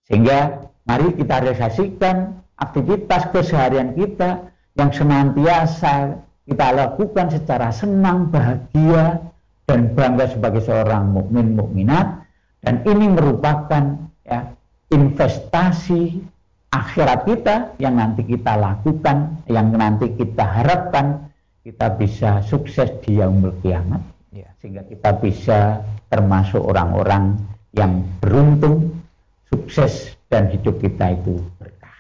Sehingga 0.03 0.67
Mari 0.88 1.19
kita 1.19 1.43
realisasikan 1.43 2.39
aktivitas 2.58 3.28
keseharian 3.36 3.93
kita 3.93 4.50
yang 4.80 4.89
senantiasa 4.95 6.23
kita 6.47 6.67
lakukan 6.71 7.28
secara 7.28 7.76
senang, 7.76 8.32
bahagia, 8.32 9.19
dan 9.67 9.91
bangga 9.91 10.32
sebagai 10.32 10.63
seorang 10.63 11.12
mukmin 11.12 11.60
mukminat 11.60 12.23
dan 12.63 12.84
ini 12.88 13.12
merupakan 13.12 14.00
ya, 14.23 14.56
investasi 14.89 16.23
akhirat 16.71 17.28
kita 17.28 17.56
yang 17.80 18.00
nanti 18.00 18.23
kita 18.28 18.60
lakukan, 18.60 19.43
yang 19.47 19.71
nanti 19.76 20.12
kita 20.15 20.43
harapkan 20.43 21.32
kita 21.67 21.95
bisa 22.00 22.43
sukses 22.47 22.88
di 23.04 23.19
yaumul 23.19 23.56
kiamat 23.60 24.00
ya. 24.32 24.47
sehingga 24.63 24.88
kita 24.88 25.19
bisa 25.19 25.84
termasuk 26.08 26.63
orang-orang 26.63 27.36
yang 27.76 28.08
beruntung, 28.23 29.04
sukses 29.52 30.16
dan 30.27 30.51
hidup 30.51 30.79
kita 30.79 31.15
itu 31.15 31.43
berkah. 31.59 31.95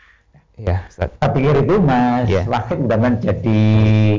Ya, 0.57 0.89
Ustaz. 0.89 1.13
Saya 1.21 1.29
pikir 1.31 1.53
itu 1.63 1.75
Mas 1.77 2.25
ya. 2.25 2.43
Wahid 2.49 2.81
sudah 2.81 2.99
menjadi 2.99 3.61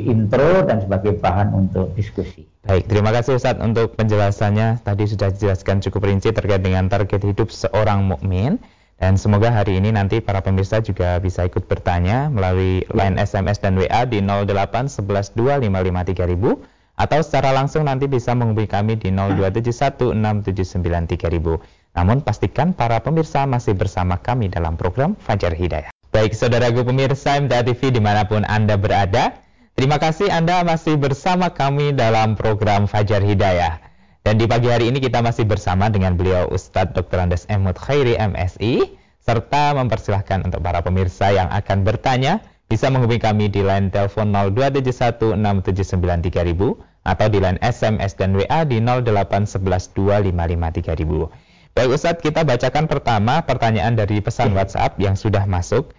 intro 0.06 0.62
dan 0.64 0.78
sebagai 0.86 1.18
bahan 1.18 1.50
untuk 1.50 1.90
diskusi. 1.98 2.46
Baik, 2.62 2.86
terima 2.86 3.10
kasih 3.10 3.40
Ustaz 3.40 3.58
untuk 3.58 3.98
penjelasannya. 3.98 4.84
Tadi 4.86 5.04
sudah 5.08 5.34
dijelaskan 5.34 5.82
cukup 5.82 6.06
rinci 6.06 6.30
terkait 6.30 6.62
dengan 6.62 6.86
target 6.86 7.26
hidup 7.26 7.50
seorang 7.50 8.06
mukmin. 8.06 8.62
Dan 8.98 9.14
semoga 9.14 9.54
hari 9.54 9.78
ini 9.78 9.94
nanti 9.94 10.18
para 10.18 10.42
pemirsa 10.42 10.82
juga 10.82 11.22
bisa 11.22 11.46
ikut 11.46 11.70
bertanya 11.70 12.26
melalui 12.26 12.82
line 12.90 13.14
SMS 13.14 13.62
dan 13.62 13.78
WA 13.78 14.02
di 14.02 14.18
08 14.18 14.90
11 14.90 15.38
255 15.38 16.18
3000 16.18 16.98
atau 16.98 17.20
secara 17.22 17.54
langsung 17.54 17.86
nanti 17.86 18.10
bisa 18.10 18.34
menghubungi 18.34 18.66
kami 18.66 18.98
di 18.98 19.14
0271 19.14 20.18
679 20.18 21.14
3000. 21.14 21.77
Namun 21.96 22.20
pastikan 22.24 22.74
para 22.76 23.00
pemirsa 23.00 23.46
masih 23.48 23.74
bersama 23.78 24.18
kami 24.20 24.48
dalam 24.52 24.76
program 24.76 25.16
Fajar 25.16 25.56
Hidayah. 25.56 25.90
Baik 26.08 26.32
saudaraku 26.32 26.88
pemirsa 26.88 27.36
MTA 27.38 27.62
TV 27.62 27.94
di 27.94 28.00
mana 28.00 28.24
pun 28.24 28.42
Anda 28.48 28.80
berada, 28.80 29.44
terima 29.76 30.00
kasih 30.00 30.32
Anda 30.32 30.64
masih 30.64 30.96
bersama 30.96 31.52
kami 31.52 31.92
dalam 31.94 32.34
program 32.34 32.88
Fajar 32.88 33.20
Hidayah. 33.20 33.78
Dan 34.26 34.36
di 34.36 34.44
pagi 34.44 34.68
hari 34.68 34.92
ini 34.92 35.00
kita 35.00 35.24
masih 35.24 35.48
bersama 35.48 35.88
dengan 35.88 36.12
beliau 36.18 36.48
Ustadz 36.52 36.92
Dr. 36.92 37.24
Andes 37.24 37.48
Emut 37.48 37.80
Khairi 37.80 38.20
MSI, 38.20 38.84
serta 39.24 39.72
mempersilahkan 39.76 40.44
untuk 40.44 40.60
para 40.60 40.84
pemirsa 40.84 41.32
yang 41.32 41.48
akan 41.48 41.84
bertanya, 41.84 42.40
bisa 42.68 42.92
menghubungi 42.92 43.24
kami 43.24 43.48
di 43.48 43.64
line 43.64 43.88
telepon 43.88 44.28
02716793000 44.52 46.76
atau 47.08 47.26
di 47.32 47.40
line 47.40 47.56
SMS 47.64 48.12
dan 48.20 48.36
WA 48.36 48.68
di 48.68 48.84
08112553000. 48.84 51.47
Baik 51.78 51.94
Ustadz, 51.94 52.26
kita 52.26 52.42
bacakan 52.42 52.90
pertama 52.90 53.46
pertanyaan 53.46 53.94
dari 53.94 54.18
pesan 54.18 54.50
WhatsApp 54.50 54.98
yang 54.98 55.14
sudah 55.14 55.46
masuk. 55.46 55.94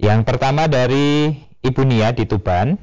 Yang 0.00 0.24
pertama 0.24 0.64
dari 0.64 1.36
Ibu 1.60 1.84
Nia 1.84 2.16
di 2.16 2.24
Tuban. 2.24 2.80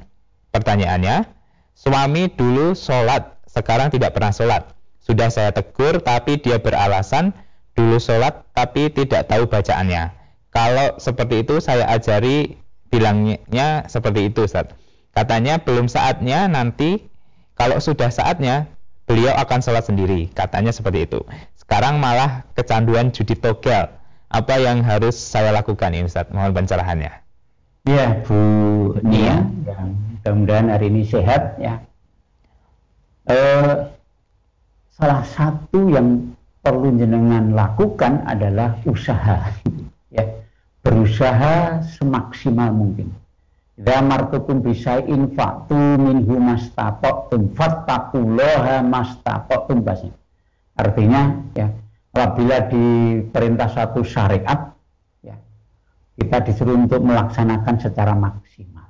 Pertanyaannya, 0.54 1.26
suami 1.74 2.30
dulu 2.30 2.78
sholat, 2.78 3.42
sekarang 3.50 3.90
tidak 3.90 4.14
pernah 4.14 4.30
sholat. 4.30 4.70
Sudah 5.02 5.34
saya 5.34 5.50
tegur, 5.50 5.98
tapi 5.98 6.38
dia 6.38 6.62
beralasan 6.62 7.34
dulu 7.74 7.98
sholat, 7.98 8.46
tapi 8.54 8.94
tidak 8.94 9.26
tahu 9.26 9.50
bacaannya. 9.50 10.14
Kalau 10.54 10.94
seperti 11.02 11.42
itu 11.42 11.58
saya 11.58 11.90
ajari 11.90 12.54
bilangnya 12.86 13.90
seperti 13.90 14.30
itu 14.30 14.46
Ustadz. 14.46 14.78
Katanya 15.10 15.58
belum 15.58 15.90
saatnya 15.90 16.46
nanti, 16.46 17.02
kalau 17.58 17.82
sudah 17.82 18.14
saatnya, 18.14 18.70
beliau 19.10 19.34
akan 19.34 19.58
sholat 19.58 19.90
sendiri. 19.90 20.30
Katanya 20.30 20.70
seperti 20.70 21.10
itu. 21.10 21.18
Sekarang 21.68 22.00
malah 22.00 22.48
kecanduan 22.56 23.12
judi 23.12 23.36
togel. 23.36 23.92
Apa 24.32 24.56
yang 24.56 24.80
harus 24.80 25.20
saya 25.20 25.52
lakukan 25.52 25.92
ini 25.92 26.08
Ustaz? 26.08 26.24
Mohon 26.32 26.64
pencerahannya. 26.64 27.12
Ya 27.84 28.24
Bu 28.24 28.40
Nia, 29.04 29.44
ya, 29.68 29.76
mudah-mudahan 29.84 30.72
hari 30.72 30.88
ini 30.88 31.04
sehat 31.04 31.60
ya. 31.60 31.84
Eh, 33.28 33.84
salah 34.96 35.20
satu 35.28 35.92
yang 35.92 36.32
perlu 36.64 36.88
jenengan 36.96 37.52
lakukan 37.52 38.24
adalah 38.24 38.80
usaha, 38.88 39.52
ya 40.16 40.24
berusaha 40.80 41.84
semaksimal 41.84 42.72
mungkin. 42.72 43.12
Idza 43.76 44.00
martukum 44.00 44.64
bisai'in 44.64 45.36
fa'tu 45.36 45.76
minhu 46.00 46.32
mastata'tum 46.40 47.52
fattaqullaha 47.52 48.80
mastata'tum 48.88 49.84
basih. 49.84 50.16
Artinya 50.78 51.34
ya 51.58 51.66
apabila 52.14 52.70
diperintah 52.70 53.68
satu 53.74 54.06
syariat 54.06 54.70
ya 55.26 55.34
kita 56.14 56.46
disuruh 56.46 56.78
untuk 56.78 57.02
melaksanakan 57.02 57.82
secara 57.82 58.14
maksimal. 58.14 58.86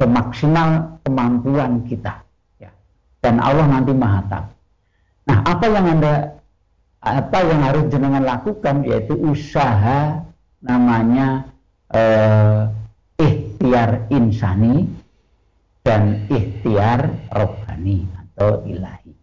Semaksimal 0.00 0.96
kemampuan 1.04 1.84
kita 1.84 2.24
ya. 2.56 2.72
Dan 3.20 3.36
Allah 3.44 3.68
nanti 3.68 3.92
maha 3.92 4.20
tahu. 4.32 4.48
Nah 5.28 5.38
apa 5.44 5.64
yang 5.68 5.86
anda 5.92 6.40
apa 7.04 7.38
yang 7.44 7.60
harus 7.68 7.84
jenengan 7.92 8.24
lakukan 8.24 8.84
yaitu 8.88 9.12
usaha 9.20 10.24
namanya 10.64 11.48
eh, 11.92 12.64
ikhtiar 13.20 14.08
insani 14.08 14.88
dan 15.84 16.28
ikhtiar 16.32 17.12
rohani 17.32 18.08
atau 18.08 18.64
ilahi 18.64 19.19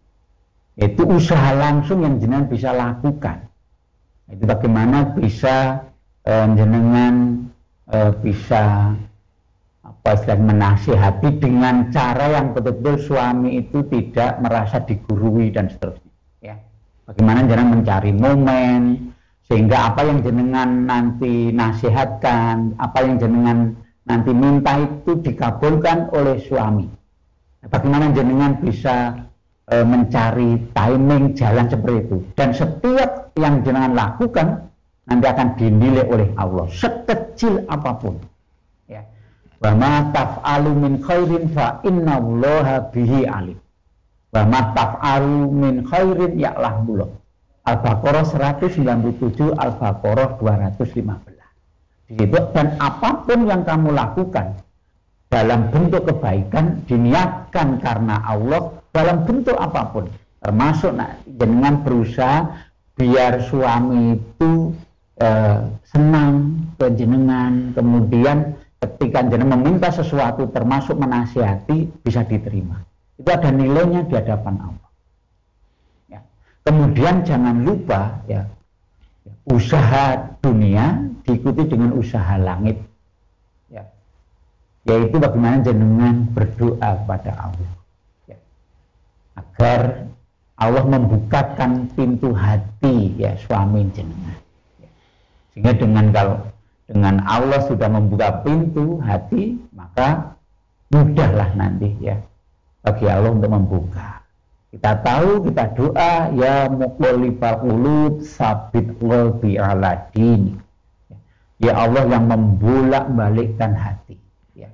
itu 0.78 1.02
usaha 1.10 1.50
langsung 1.58 2.06
yang 2.06 2.22
jenengan 2.22 2.46
bisa 2.46 2.70
lakukan. 2.70 3.50
Itu 4.30 4.46
bagaimana 4.46 5.18
bisa 5.18 5.82
eh, 6.22 6.46
jenengan 6.54 7.44
eh, 7.90 8.12
bisa 8.22 8.94
apa 9.88 10.10
istilah 10.14 10.40
menasihati 10.40 11.40
dengan 11.40 11.88
cara 11.88 12.36
yang 12.36 12.52
betul-betul 12.52 13.00
suami 13.08 13.60
itu 13.60 13.84
tidak 13.88 14.36
merasa 14.44 14.84
digurui 14.84 15.48
dan 15.48 15.72
seterusnya 15.72 16.12
ya 16.44 16.56
bagaimana 17.08 17.48
jangan 17.48 17.68
mencari 17.72 18.12
momen 18.12 19.12
sehingga 19.48 19.92
apa 19.92 20.04
yang 20.04 20.20
jenengan 20.20 20.84
nanti 20.84 21.50
nasihatkan 21.56 22.76
apa 22.76 22.98
yang 23.00 23.16
jenengan 23.16 23.58
nanti 24.04 24.30
minta 24.36 24.76
itu 24.76 25.16
dikabulkan 25.24 26.12
oleh 26.12 26.36
suami 26.44 26.88
bagaimana 27.64 28.12
jenengan 28.12 28.60
bisa 28.60 29.27
e, 29.68 29.76
mencari 29.84 30.50
timing 30.72 31.36
jalan 31.36 31.68
seperti 31.68 31.96
itu 32.08 32.18
dan 32.34 32.50
setiap 32.56 33.32
yang 33.38 33.62
jenengan 33.62 33.94
lakukan 33.94 34.68
nanti 35.08 35.26
akan 35.28 35.48
dinilai 35.56 36.04
oleh 36.08 36.28
Allah 36.36 36.66
sekecil 36.72 37.64
apa 37.68 37.92
pun 37.96 38.16
Wa 39.58 39.74
ma 39.74 40.06
taf'alu 40.14 40.70
min 40.70 40.92
khairin 41.02 41.50
fa 41.50 41.82
innallaha 41.82 42.94
bihi 42.94 43.26
alim. 43.26 43.58
Wa 44.30 44.46
ma 44.46 44.70
taf'alu 44.70 45.50
min 45.50 45.82
khairin 45.82 46.38
ya'lamullah. 46.38 47.10
Al-Baqarah 47.66 48.24
197, 48.24 49.58
Al-Baqarah 49.58 50.38
215. 50.40 51.26
Di 52.08 52.24
situ 52.24 52.40
dan 52.56 52.80
apa 52.80 53.28
pun 53.28 53.44
yang 53.44 53.68
kamu 53.68 53.92
lakukan 53.92 54.56
dalam 55.28 55.68
bentuk 55.68 56.08
kebaikan 56.08 56.80
diniatkan 56.88 57.76
karena 57.84 58.24
Allah 58.24 58.77
dalam 58.92 59.24
bentuk 59.28 59.54
apa 59.56 59.82
pun 59.92 60.04
termasuk 60.38 60.94
nah, 60.94 61.18
dengan 61.26 61.82
berusaha 61.82 62.50
biar 62.98 63.46
suami 63.46 64.18
itu 64.18 64.74
eh, 65.18 65.60
senang 65.86 66.66
kejenengan 66.78 67.74
kemudian 67.74 68.58
ketika 68.78 69.26
jenengan 69.26 69.58
meminta 69.58 69.90
sesuatu 69.90 70.46
termasuk 70.54 70.94
menasihati 70.94 71.90
bisa 72.02 72.22
diterima. 72.22 72.78
Itu 73.18 73.26
ada 73.34 73.50
nilainya 73.50 74.06
di 74.06 74.14
hadapan 74.14 74.54
Allah. 74.62 74.90
Ya. 76.06 76.20
Kemudian 76.62 77.26
jangan 77.26 77.66
lupa 77.66 78.22
ya 78.30 78.46
usaha 79.50 80.38
dunia 80.38 81.02
diikuti 81.26 81.66
dengan 81.66 81.98
usaha 81.98 82.38
langit. 82.38 82.78
Ya. 83.66 83.90
Yaitu 84.86 85.18
bagaimana 85.18 85.58
jenengan 85.66 86.30
berdoa 86.30 87.02
kepada 87.02 87.32
Allah. 87.34 87.70
Agar 89.38 90.10
Allah 90.58 90.82
membukakan 90.82 91.86
pintu 91.94 92.34
hati 92.34 93.14
ya 93.14 93.38
suami 93.38 93.86
jenengan. 93.94 94.38
Sehingga 95.54 95.78
dengan 95.78 96.10
kalau 96.10 96.36
dengan 96.90 97.22
Allah 97.22 97.62
sudah 97.70 97.86
membuka 97.86 98.42
pintu 98.42 98.98
hati, 98.98 99.54
maka 99.70 100.34
mudahlah 100.90 101.54
nanti 101.54 101.94
ya 102.02 102.18
bagi 102.82 103.06
Allah 103.06 103.30
untuk 103.30 103.54
membuka. 103.54 104.18
Kita 104.68 105.00
tahu, 105.00 105.48
kita 105.48 105.64
doa, 105.78 106.28
ya 106.36 106.68
muqallibal 106.68 107.62
qulub 107.64 108.20
sabit 108.20 108.98
qalbi 109.00 109.56
ala 109.56 110.10
dini. 110.12 110.58
Ya 111.62 111.74
Allah 111.74 112.04
yang 112.06 112.28
membolak-balikkan 112.28 113.74
hati. 113.74 114.18
Ya. 114.54 114.70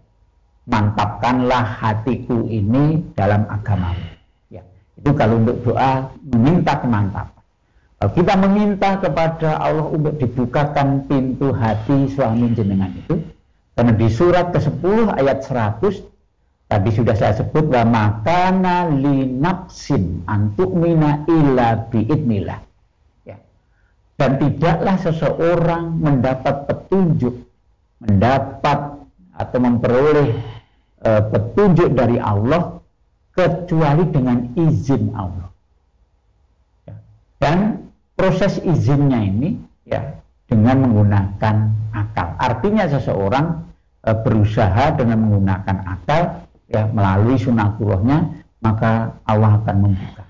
Mantapkanlah 0.69 1.81
hatiku 1.81 2.45
ini 2.45 3.05
dalam 3.15 3.49
agamamu. 3.49 4.14
Itu 5.05 5.13
kalau 5.13 5.37
untuk 5.45 5.61
doa 5.69 6.09
meminta 6.25 6.81
kemantapan. 6.81 7.45
Kita 8.01 8.41
meminta 8.41 8.97
kepada 9.05 9.61
Allah 9.61 9.85
untuk 9.85 10.17
dibukakan 10.17 11.05
pintu 11.05 11.53
hati 11.53 12.09
suami 12.09 12.57
jenengan 12.57 12.89
itu. 12.97 13.21
Karena 13.77 13.93
di 13.93 14.09
surat 14.09 14.49
ke-10 14.49 15.13
ayat 15.13 15.45
100 15.45 16.05
tadi 16.73 16.91
sudah 16.91 17.15
saya 17.21 17.37
sebut 17.37 17.69
bahwa 17.69 18.09
makana 18.09 18.89
linapsin 18.89 20.25
antukmina 20.25 21.29
illa 21.29 21.85
biidnillah. 21.93 22.61
Ya. 23.29 23.37
Dan 24.17 24.41
tidaklah 24.41 24.97
seseorang 25.05 26.01
mendapat 26.01 26.65
petunjuk, 26.65 27.45
mendapat 28.01 29.05
atau 29.35 29.59
memperoleh 29.59 30.29
e, 31.03 31.11
petunjuk 31.29 31.93
dari 31.93 32.17
Allah 32.23 32.84
kecuali 33.35 34.07
dengan 34.15 34.55
izin 34.55 35.11
Allah. 35.13 35.51
Ya. 36.87 36.95
Dan 37.43 37.59
proses 38.15 38.63
izinnya 38.63 39.19
ini 39.19 39.59
ya 39.85 40.01
dengan 40.47 40.87
menggunakan 40.87 41.57
akal. 41.91 42.29
Artinya 42.39 42.87
seseorang 42.87 43.67
e, 44.07 44.11
berusaha 44.23 44.95
dengan 44.95 45.27
menggunakan 45.27 45.77
akal 45.83 46.47
ya 46.71 46.87
melalui 46.95 47.37
sunatullahnya 47.37 48.43
maka 48.63 49.13
Allah 49.27 49.61
akan 49.61 49.77
membuka. 49.83 50.25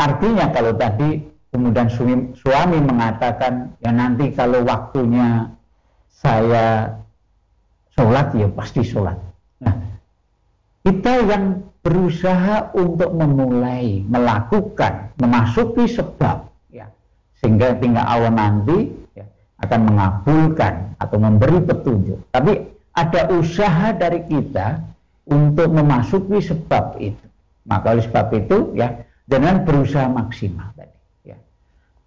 Artinya 0.00 0.50
kalau 0.50 0.74
tadi 0.74 1.22
kemudian 1.52 1.92
suami, 1.92 2.34
suami 2.34 2.78
mengatakan 2.82 3.76
ya 3.84 3.92
nanti 3.92 4.32
kalau 4.32 4.64
waktunya 4.64 5.52
saya 6.08 6.98
sholat 7.94 8.32
ya 8.34 8.48
pasti 8.56 8.82
sholat. 8.82 9.18
Nah 9.62 9.74
kita 10.82 11.12
yang 11.28 11.67
berusaha 11.88 12.76
untuk 12.76 13.16
memulai 13.16 14.04
melakukan 14.04 15.16
memasuki 15.16 15.88
sebab 15.88 16.48
sehingga 17.38 17.78
tinggal 17.78 18.02
Allah 18.02 18.34
nanti 18.34 18.90
ya, 19.14 19.22
akan 19.62 19.80
mengabulkan 19.94 20.98
atau 20.98 21.16
memberi 21.22 21.62
petunjuk. 21.62 22.18
Tapi 22.34 22.66
ada 22.98 23.30
usaha 23.30 23.94
dari 23.94 24.26
kita 24.26 24.82
untuk 25.30 25.70
memasuki 25.70 26.42
sebab 26.42 26.98
itu. 26.98 27.26
Maka 27.68 27.94
oleh 27.94 28.04
sebab 28.10 28.26
itu 28.34 28.74
ya 28.74 28.90
dengan 29.28 29.62
berusaha 29.62 30.08
maksimal 30.10 30.72
tadi. 30.74 30.98
Ya. 31.22 31.38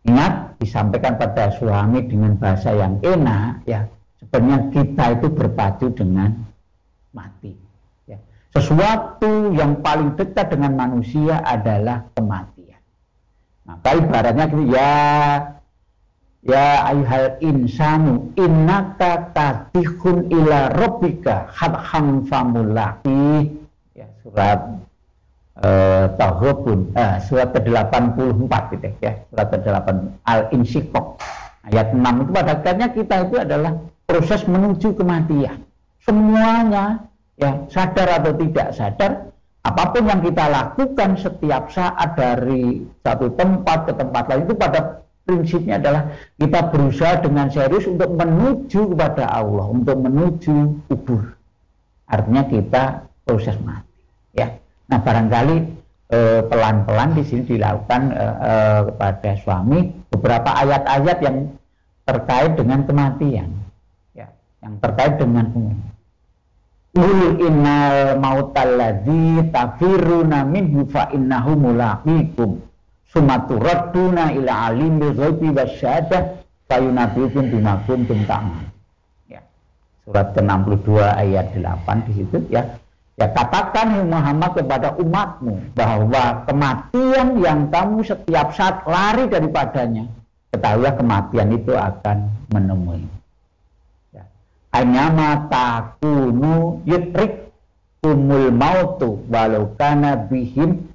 Ingat 0.03 0.59
disampaikan 0.59 1.15
pada 1.15 1.53
suami 1.55 2.03
dengan 2.03 2.35
bahasa 2.35 2.75
yang 2.75 2.99
enak 2.99 3.63
ya 3.63 3.87
sebenarnya 4.19 4.73
kita 4.73 5.05
itu 5.21 5.27
berpacu 5.31 5.87
dengan 5.95 6.33
mati. 7.15 7.55
Sesuatu 8.51 9.55
yang 9.55 9.79
paling 9.79 10.19
dekat 10.19 10.51
dengan 10.51 10.75
manusia 10.75 11.39
adalah 11.39 12.03
kematian. 12.11 12.83
Maka 13.63 13.89
ibaratnya 13.95 14.45
gitu 14.51 14.63
ya 14.75 14.91
ya 16.43 16.67
ayuhal 16.91 17.39
insanu 17.39 18.35
innaka 18.35 19.31
katihun 19.31 20.27
ila 20.27 20.67
rabbika 20.75 21.47
hadham 21.47 22.27
famulaki. 22.27 23.55
Ya 23.95 24.11
surat 24.19 24.83
eh, 25.63 26.05
Tahubun 26.19 26.91
eh, 26.91 27.17
surat 27.23 27.55
ke-84 27.55 28.53
gitu 28.75 28.87
ya 28.99 29.15
surat 29.31 29.47
ke-8 29.47 29.87
Al-Insyikok 30.27 31.23
ayat 31.71 31.95
6 31.95 32.03
itu 32.03 32.31
pada 32.35 32.51
akhirnya 32.59 32.87
kita 32.91 33.15
itu 33.31 33.35
adalah 33.39 33.79
proses 34.03 34.43
menuju 34.43 34.91
kematian. 34.99 35.63
Semuanya 36.03 37.10
ya 37.41 37.51
sadar 37.73 38.21
atau 38.21 38.37
tidak 38.37 38.67
sadar 38.77 39.11
apa 39.61 39.83
pun 39.93 40.09
yang 40.09 40.21
kita 40.25 40.45
lakukan 40.49 41.09
setiap 41.17 41.69
saat 41.69 42.17
dari 42.17 42.81
satu 43.01 43.33
tempat 43.33 43.89
ke 43.89 43.93
tempat 43.93 44.23
lain 44.29 44.45
itu 44.49 44.55
pada 44.57 45.01
prinsipnya 45.21 45.77
adalah 45.77 46.09
kita 46.41 46.59
berusaha 46.73 47.21
dengan 47.21 47.45
serius 47.53 47.85
untuk 47.85 48.09
menuju 48.09 48.89
kepada 48.97 49.29
Allah, 49.29 49.69
untuk 49.69 50.01
menuju 50.01 50.89
kubur. 50.89 51.37
Artinya 52.09 52.43
kita 52.49 53.05
proses 53.21 53.53
mati. 53.61 54.01
Ya. 54.33 54.57
Nah 54.89 54.97
barangkali 54.97 55.55
eh, 56.09 56.41
pelan-pelan 56.49 57.13
di 57.13 57.23
sini 57.23 57.45
dilakukan 57.45 58.01
eh, 58.17 58.35
eh, 58.41 58.79
kepada 58.91 59.29
suami 59.45 59.79
beberapa 60.09 60.49
ayat-ayat 60.57 61.17
yang 61.21 61.37
terkait 62.01 62.57
dengan 62.57 62.81
kematian, 62.83 63.49
ya, 64.17 64.25
yang 64.65 64.73
terkait 64.81 65.21
dengan 65.21 65.45
Qul 66.91 67.39
innal 67.39 68.19
mautal 68.19 68.75
ladzi 68.75 69.47
tafiruna 69.47 70.43
minhu 70.43 70.83
fa 70.91 71.07
innahu 71.15 71.55
mulaqikum 71.55 72.59
summa 73.07 73.47
turadduna 73.47 74.35
ila 74.35 74.67
alimil 74.67 75.15
ghaibi 75.15 75.55
wasyahadah 75.55 76.43
fayunabbiukum 76.67 77.47
bima 77.47 77.79
kuntum 77.87 78.27
ta'malun. 78.27 78.67
Ya. 79.31 79.39
Surat 80.03 80.35
ke-62 80.35 80.99
ayat 80.99 81.55
8 81.55 82.07
di 82.11 82.11
situ 82.11 82.43
ya. 82.51 82.67
Ya 83.15 83.27
katakan 83.31 84.11
Muhammad 84.11 84.51
kepada 84.59 84.91
umatmu 84.99 85.71
bahwa 85.71 86.43
kematian 86.43 87.39
yang 87.39 87.71
kamu 87.71 88.03
setiap 88.03 88.51
saat 88.51 88.83
lari 88.83 89.31
daripadanya, 89.31 90.11
ketahuilah 90.51 90.99
kematian 90.99 91.55
itu 91.55 91.71
akan 91.71 92.27
menemui 92.51 93.21
anyama 94.71 95.51
takunu 96.31 96.81
yutrik 96.87 97.51
kumul 97.99 98.49
mautu 98.55 99.19
walau 99.27 99.75
kana 99.75 100.15
bihim 100.31 100.89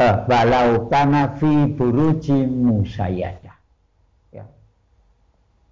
eh, 0.00 0.14
walau 0.26 0.88
kana 0.88 1.36
fi 1.36 1.68
buruji 1.76 2.48
musayadah 2.48 3.56
ya. 4.34 4.44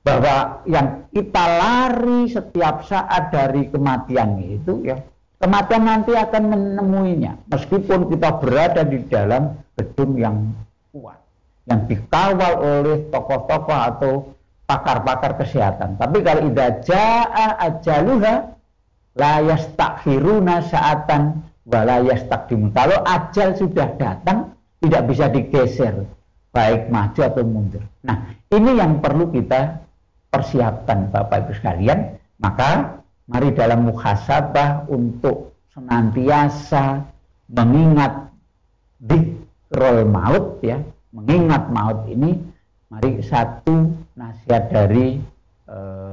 bahwa 0.04 0.62
yang 0.68 1.08
kita 1.10 1.44
lari 1.58 2.30
setiap 2.30 2.84
saat 2.86 3.32
dari 3.32 3.72
kematian 3.72 4.38
itu 4.44 4.86
ya 4.86 5.00
kematian 5.40 5.82
nanti 5.82 6.12
akan 6.14 6.42
menemuinya 6.52 7.40
meskipun 7.50 8.12
kita 8.12 8.38
berada 8.38 8.84
di 8.86 9.02
dalam 9.08 9.56
gedung 9.74 10.14
yang 10.20 10.36
kuat 10.94 11.18
yang 11.66 11.84
dikawal 11.90 12.54
oleh 12.60 13.08
tokoh-tokoh 13.10 13.78
atau 13.96 14.12
pakar-pakar 14.68 15.42
kesehatan 15.42 15.98
tapi 15.98 16.22
kalau 16.22 16.46
idza 16.46 16.66
jaa 16.86 17.48
ajaluha 17.66 18.57
la 19.16 19.40
yastakhiruna 19.44 20.66
saatan 20.68 21.40
wa 21.68 21.80
la 21.84 22.00
kalau 22.72 22.98
ajal 23.04 23.48
sudah 23.56 23.88
datang 24.00 24.56
tidak 24.80 25.02
bisa 25.08 25.26
digeser 25.28 26.06
baik 26.52 26.88
maju 26.88 27.20
atau 27.20 27.44
mundur. 27.44 27.84
Nah 28.02 28.34
ini 28.48 28.80
yang 28.80 29.04
perlu 29.04 29.28
kita 29.28 29.84
persiapkan 30.32 31.12
Bapak 31.12 31.48
Ibu 31.48 31.52
sekalian, 31.60 32.18
maka 32.40 33.00
mari 33.28 33.52
dalam 33.52 33.88
muhasabah 33.88 34.88
untuk 34.88 35.56
senantiasa 35.72 37.04
mengingat 37.52 38.32
dikrol 38.98 40.08
maut 40.08 40.60
ya, 40.64 40.80
mengingat 41.12 41.68
maut 41.68 42.08
ini 42.08 42.36
mari 42.88 43.20
satu 43.20 43.92
nasihat 44.16 44.72
dari 44.72 45.20
uh, 45.68 46.07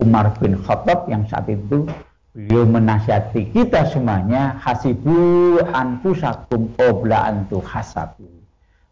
Umar 0.00 0.32
bin 0.40 0.56
Khattab 0.64 1.06
yang 1.12 1.28
saat 1.28 1.46
itu 1.52 1.84
beliau 2.32 2.64
menasihati 2.64 3.52
kita 3.52 3.90
semuanya 3.90 4.56
hasibu 4.62 5.58
anfusakum 5.76 6.72
qabla 6.78 7.26
antu 7.26 7.58
hasabu 7.60 8.30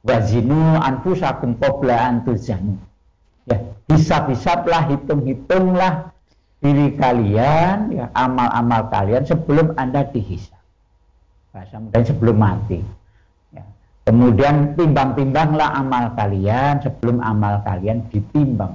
wazinu 0.03 0.77
anfusakum 0.83 1.55
qabla 1.57 1.95
antu 1.97 2.35
zanu 2.35 2.77
ya 3.47 3.57
hisap-hisaplah 3.89 4.91
hitung-hitunglah 4.91 6.13
diri 6.59 6.99
kalian 6.99 7.95
ya 7.95 8.07
amal-amal 8.19 8.91
kalian 8.91 9.23
sebelum 9.23 9.79
anda 9.79 10.03
dihisap. 10.11 10.59
Bahasa 11.55 11.79
mudah 11.79 12.03
sebelum 12.03 12.37
mati. 12.37 12.83
Ya. 13.55 13.63
kemudian 14.03 14.75
timbang-timbanglah 14.75 15.79
amal 15.79 16.13
kalian 16.19 16.83
sebelum 16.83 17.23
amal 17.23 17.63
kalian 17.63 18.03
ditimbang 18.11 18.75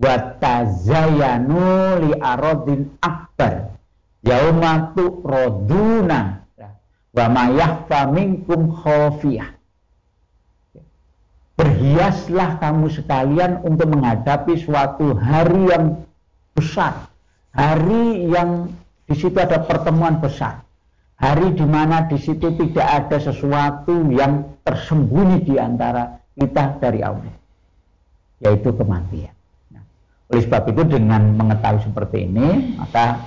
watazayanu 0.00 1.60
li 2.00 2.10
arodin 2.18 2.90
akbar. 3.04 3.76
Yaumatu 4.20 5.24
roduna 5.24 6.44
wa 7.16 7.26
mayahfa 7.28 8.08
minkum 8.12 8.72
khofiyah 8.72 9.60
berhiaslah 11.60 12.56
kamu 12.56 12.88
sekalian 12.88 13.60
untuk 13.60 13.92
menghadapi 13.92 14.56
suatu 14.56 15.12
hari 15.12 15.68
yang 15.68 16.08
besar, 16.56 17.12
hari 17.52 18.32
yang 18.32 18.72
di 19.04 19.12
situ 19.12 19.36
ada 19.36 19.60
pertemuan 19.68 20.24
besar, 20.24 20.64
hari 21.20 21.52
di 21.52 21.66
mana 21.68 22.08
di 22.08 22.16
situ 22.16 22.56
tidak 22.56 22.88
ada 22.88 23.20
sesuatu 23.20 24.08
yang 24.08 24.56
tersembunyi 24.64 25.44
di 25.44 25.60
antara 25.60 26.16
kita 26.32 26.80
dari 26.80 27.04
Allah, 27.04 27.36
yaitu 28.40 28.72
kematian. 28.72 29.36
Oleh 30.30 30.42
sebab 30.46 30.62
itu 30.70 30.82
dengan 30.86 31.34
mengetahui 31.34 31.82
seperti 31.82 32.30
ini, 32.30 32.78
maka 32.78 33.18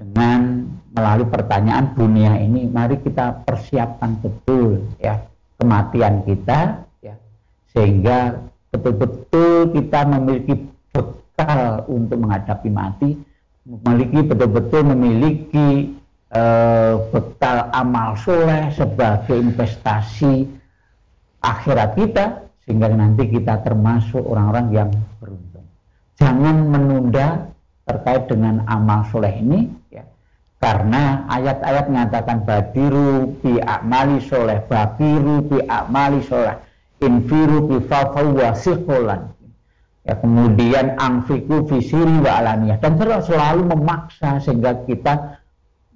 dengan 0.00 0.64
melalui 0.96 1.28
pertanyaan 1.28 1.92
dunia 1.92 2.40
ini, 2.40 2.64
mari 2.66 2.96
kita 3.04 3.44
persiapkan 3.44 4.16
betul 4.24 4.80
ya 4.96 5.20
kematian 5.58 6.24
kita 6.24 6.88
sehingga 7.74 8.40
betul-betul 8.72 9.76
kita 9.76 10.00
memiliki 10.08 10.54
bekal 10.90 11.84
untuk 11.86 12.16
menghadapi 12.16 12.70
mati, 12.72 13.10
memiliki 13.68 14.24
betul-betul 14.24 14.82
memiliki 14.88 15.94
e, 16.32 16.42
bekal 17.12 17.68
amal 17.76 18.16
soleh 18.18 18.72
sebagai 18.72 19.36
investasi 19.36 20.48
akhirat 21.44 21.94
kita 21.94 22.24
sehingga 22.64 22.92
nanti 22.92 23.28
kita 23.28 23.62
termasuk 23.62 24.20
orang-orang 24.24 24.66
yang. 24.72 24.90
Jangan 26.18 26.56
menunda 26.66 27.48
terkait 27.86 28.26
dengan 28.26 28.66
amal 28.66 29.06
soleh 29.08 29.32
ini 29.38 29.70
ya. 29.88 30.02
Karena 30.58 31.24
ayat-ayat 31.30 31.86
mengatakan 31.86 32.42
badiru 32.42 33.38
bi 33.38 33.62
amali 33.62 34.18
soleh, 34.26 34.58
bakiru 34.66 35.46
bi 35.46 35.62
amali 35.70 36.18
soleh 36.26 36.58
infiru 36.98 37.70
bifafaw 37.70 38.26
wasiqolan 38.34 39.30
ya 40.02 40.14
kemudian 40.18 40.98
angfiku 40.98 41.66
fisiri 41.68 42.18
wa 42.22 42.42
alaniyah 42.42 42.80
dan 42.82 42.98
terus 42.98 43.28
selalu 43.28 43.68
memaksa 43.70 44.42
sehingga 44.42 44.82
kita 44.88 45.38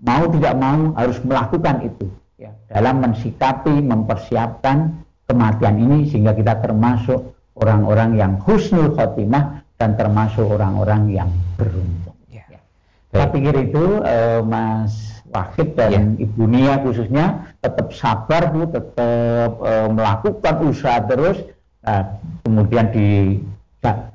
mau 0.02 0.28
tidak 0.30 0.54
mau 0.58 0.94
harus 0.94 1.18
melakukan 1.24 1.76
itu 1.86 2.06
ya 2.38 2.54
dalam 2.70 3.02
mensikapi 3.02 3.82
mempersiapkan 3.82 5.02
kematian 5.26 5.76
ini 5.80 5.98
sehingga 6.10 6.36
kita 6.36 6.60
termasuk 6.60 7.34
orang-orang 7.56 8.18
yang 8.18 8.32
husnul 8.42 8.94
khotimah 8.94 9.61
dan 9.82 9.98
termasuk 9.98 10.46
orang-orang 10.46 11.10
yang 11.10 11.30
beruntung 11.58 12.14
ya. 12.30 12.46
ya. 12.46 12.62
Saya 13.10 13.26
pikir 13.34 13.54
itu 13.66 13.98
uh, 13.98 14.38
Mas 14.46 15.12
Wahid 15.32 15.74
dan 15.74 16.14
ya. 16.14 16.28
Ibu 16.28 16.44
Nia 16.46 16.78
khususnya 16.86 17.56
tetap 17.64 17.88
sabar 17.96 18.52
bu, 18.52 18.68
tetap 18.68 19.50
e, 19.64 19.72
melakukan 19.88 20.54
usaha 20.68 21.00
terus, 21.08 21.40
nah, 21.80 22.20
kemudian 22.44 22.92
di 22.92 23.40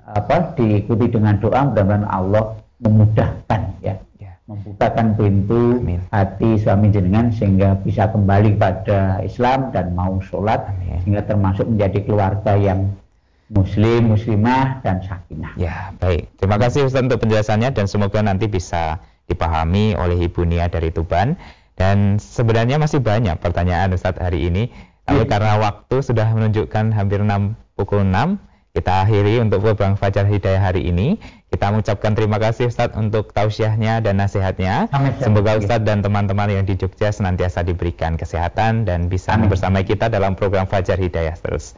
apa 0.07 0.55
diikuti 0.55 1.11
dengan 1.11 1.35
doa 1.43 1.67
mudah-mudahan 1.67 2.07
Allah 2.07 2.55
memudahkan 2.79 3.61
ya, 3.83 3.99
ya. 4.15 4.31
membukakan 4.47 5.19
pintu 5.19 5.83
Amin. 5.83 5.99
hati 6.15 6.55
suami 6.63 6.87
jenengan 6.95 7.27
sehingga 7.35 7.75
bisa 7.83 8.07
kembali 8.07 8.55
pada 8.55 9.19
Islam 9.19 9.75
dan 9.75 9.91
mau 9.91 10.23
sholat 10.23 10.71
Amin. 10.71 11.03
sehingga 11.03 11.27
termasuk 11.27 11.67
menjadi 11.67 11.99
keluarga 12.07 12.55
yang 12.55 12.87
muslim, 13.47 14.11
muslimah 14.11 14.83
dan 14.83 14.99
sakinah. 15.03 15.55
Ya, 15.55 15.95
baik. 15.99 16.27
Terima 16.39 16.59
kasih 16.59 16.87
Ustaz 16.87 17.03
untuk 17.03 17.23
penjelasannya 17.23 17.71
dan 17.71 17.85
semoga 17.87 18.19
nanti 18.19 18.51
bisa 18.51 18.99
dipahami 19.27 19.95
oleh 19.95 20.19
Ibu 20.27 20.43
Nia 20.47 20.67
dari 20.67 20.91
Tuban. 20.91 21.39
Dan 21.77 22.17
sebenarnya 22.17 22.81
masih 22.81 22.99
banyak 23.05 23.37
pertanyaan 23.37 23.93
Ustadz 23.93 24.19
hari 24.19 24.49
ini. 24.49 24.73
Tapi 25.07 25.23
ya. 25.23 25.29
karena 25.29 25.61
waktu 25.61 26.03
sudah 26.03 26.27
menunjukkan 26.35 26.91
hampir 26.91 27.23
6, 27.23 27.55
pukul 27.79 28.03
6, 28.03 28.41
kita 28.75 29.07
akhiri 29.07 29.39
untuk 29.39 29.63
program 29.63 29.95
Fajar 29.95 30.27
Hidayah 30.27 30.61
hari 30.61 30.89
ini. 30.89 31.17
Kita 31.47 31.71
mengucapkan 31.71 32.11
terima 32.11 32.43
kasih 32.43 32.67
Ustadz 32.67 32.99
untuk 32.99 33.31
tausiahnya 33.31 34.03
dan 34.03 34.19
nasihatnya. 34.19 34.91
Amin. 34.91 35.15
Semoga 35.17 35.55
Ustadz 35.55 35.87
dan 35.87 36.03
teman-teman 36.03 36.51
yang 36.51 36.65
di 36.67 36.75
Jogja 36.75 37.09
senantiasa 37.09 37.63
diberikan 37.63 38.19
kesehatan 38.19 38.83
dan 38.83 39.07
bisa 39.07 39.33
Amin. 39.37 39.47
bersama 39.47 39.79
kita 39.81 40.11
dalam 40.11 40.35
program 40.35 40.67
Fajar 40.67 40.99
Hidayah 40.99 41.39
terus. 41.39 41.73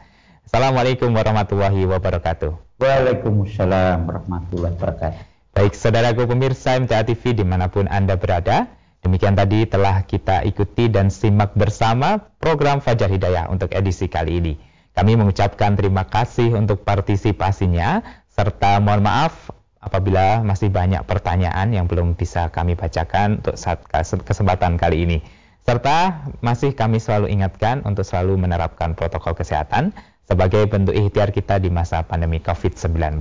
Assalamualaikum 0.50 1.14
warahmatullahi 1.14 1.86
wabarakatuh. 1.86 2.82
Waalaikumsalam 2.82 4.02
warahmatullahi 4.02 4.74
wabarakatuh. 4.74 5.22
Baik, 5.54 5.78
saudaraku 5.78 6.26
pemirsa 6.26 6.74
MTA 6.74 7.06
TV 7.06 7.38
di 7.38 7.46
mana 7.46 7.70
pun 7.70 7.86
Anda 7.86 8.18
berada, 8.18 8.66
demikian 8.98 9.38
tadi 9.38 9.62
telah 9.70 10.02
kita 10.02 10.42
ikuti 10.42 10.90
dan 10.90 11.06
simak 11.14 11.54
bersama 11.54 12.18
program 12.42 12.82
Fajar 12.82 13.14
Hidayah 13.14 13.46
untuk 13.46 13.70
edisi 13.70 14.10
kali 14.10 14.42
ini. 14.42 14.58
Kami 14.90 15.14
mengucapkan 15.14 15.78
terima 15.78 16.10
kasih 16.10 16.58
untuk 16.58 16.82
partisipasinya, 16.82 18.02
serta 18.26 18.82
mohon 18.82 19.06
maaf 19.06 19.54
apabila 19.78 20.42
masih 20.42 20.66
banyak 20.66 21.06
pertanyaan 21.06 21.70
yang 21.70 21.86
belum 21.86 22.18
bisa 22.18 22.50
kami 22.50 22.74
bacakan 22.74 23.38
untuk 23.38 23.54
saat 23.54 23.86
kesempatan 24.26 24.82
kali 24.82 25.06
ini. 25.06 25.18
Serta 25.62 26.26
masih 26.42 26.74
kami 26.74 26.98
selalu 26.98 27.30
ingatkan 27.30 27.86
untuk 27.86 28.02
selalu 28.02 28.34
menerapkan 28.34 28.98
protokol 28.98 29.38
kesehatan 29.38 29.94
sebagai 30.30 30.70
bentuk 30.70 30.94
ikhtiar 30.94 31.34
kita 31.34 31.58
di 31.58 31.74
masa 31.74 32.06
pandemi 32.06 32.38
COVID-19. 32.38 33.18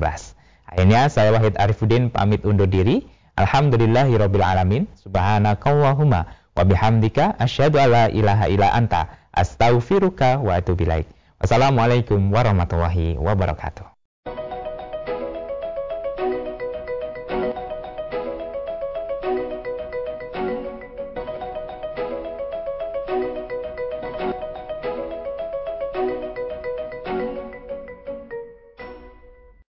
Akhirnya 0.70 1.10
saya 1.10 1.34
Wahid 1.34 1.58
Arifuddin 1.58 2.14
pamit 2.14 2.46
undur 2.46 2.70
diri. 2.70 3.02
Alhamdulillahirabbil 3.34 4.46
alamin. 4.46 4.86
Subhanakallahumma 4.94 6.30
wa 6.54 6.62
bihamdika 6.62 7.42
ilaha 8.14 8.46
illa 8.46 8.70
anta 8.78 9.10
astaghfiruka 9.34 10.38
wa 10.38 10.62
atubu 10.62 10.86
ilaik. 10.86 11.10
Wassalamualaikum 11.42 12.30
warahmatullahi 12.30 13.18
wabarakatuh. 13.18 13.89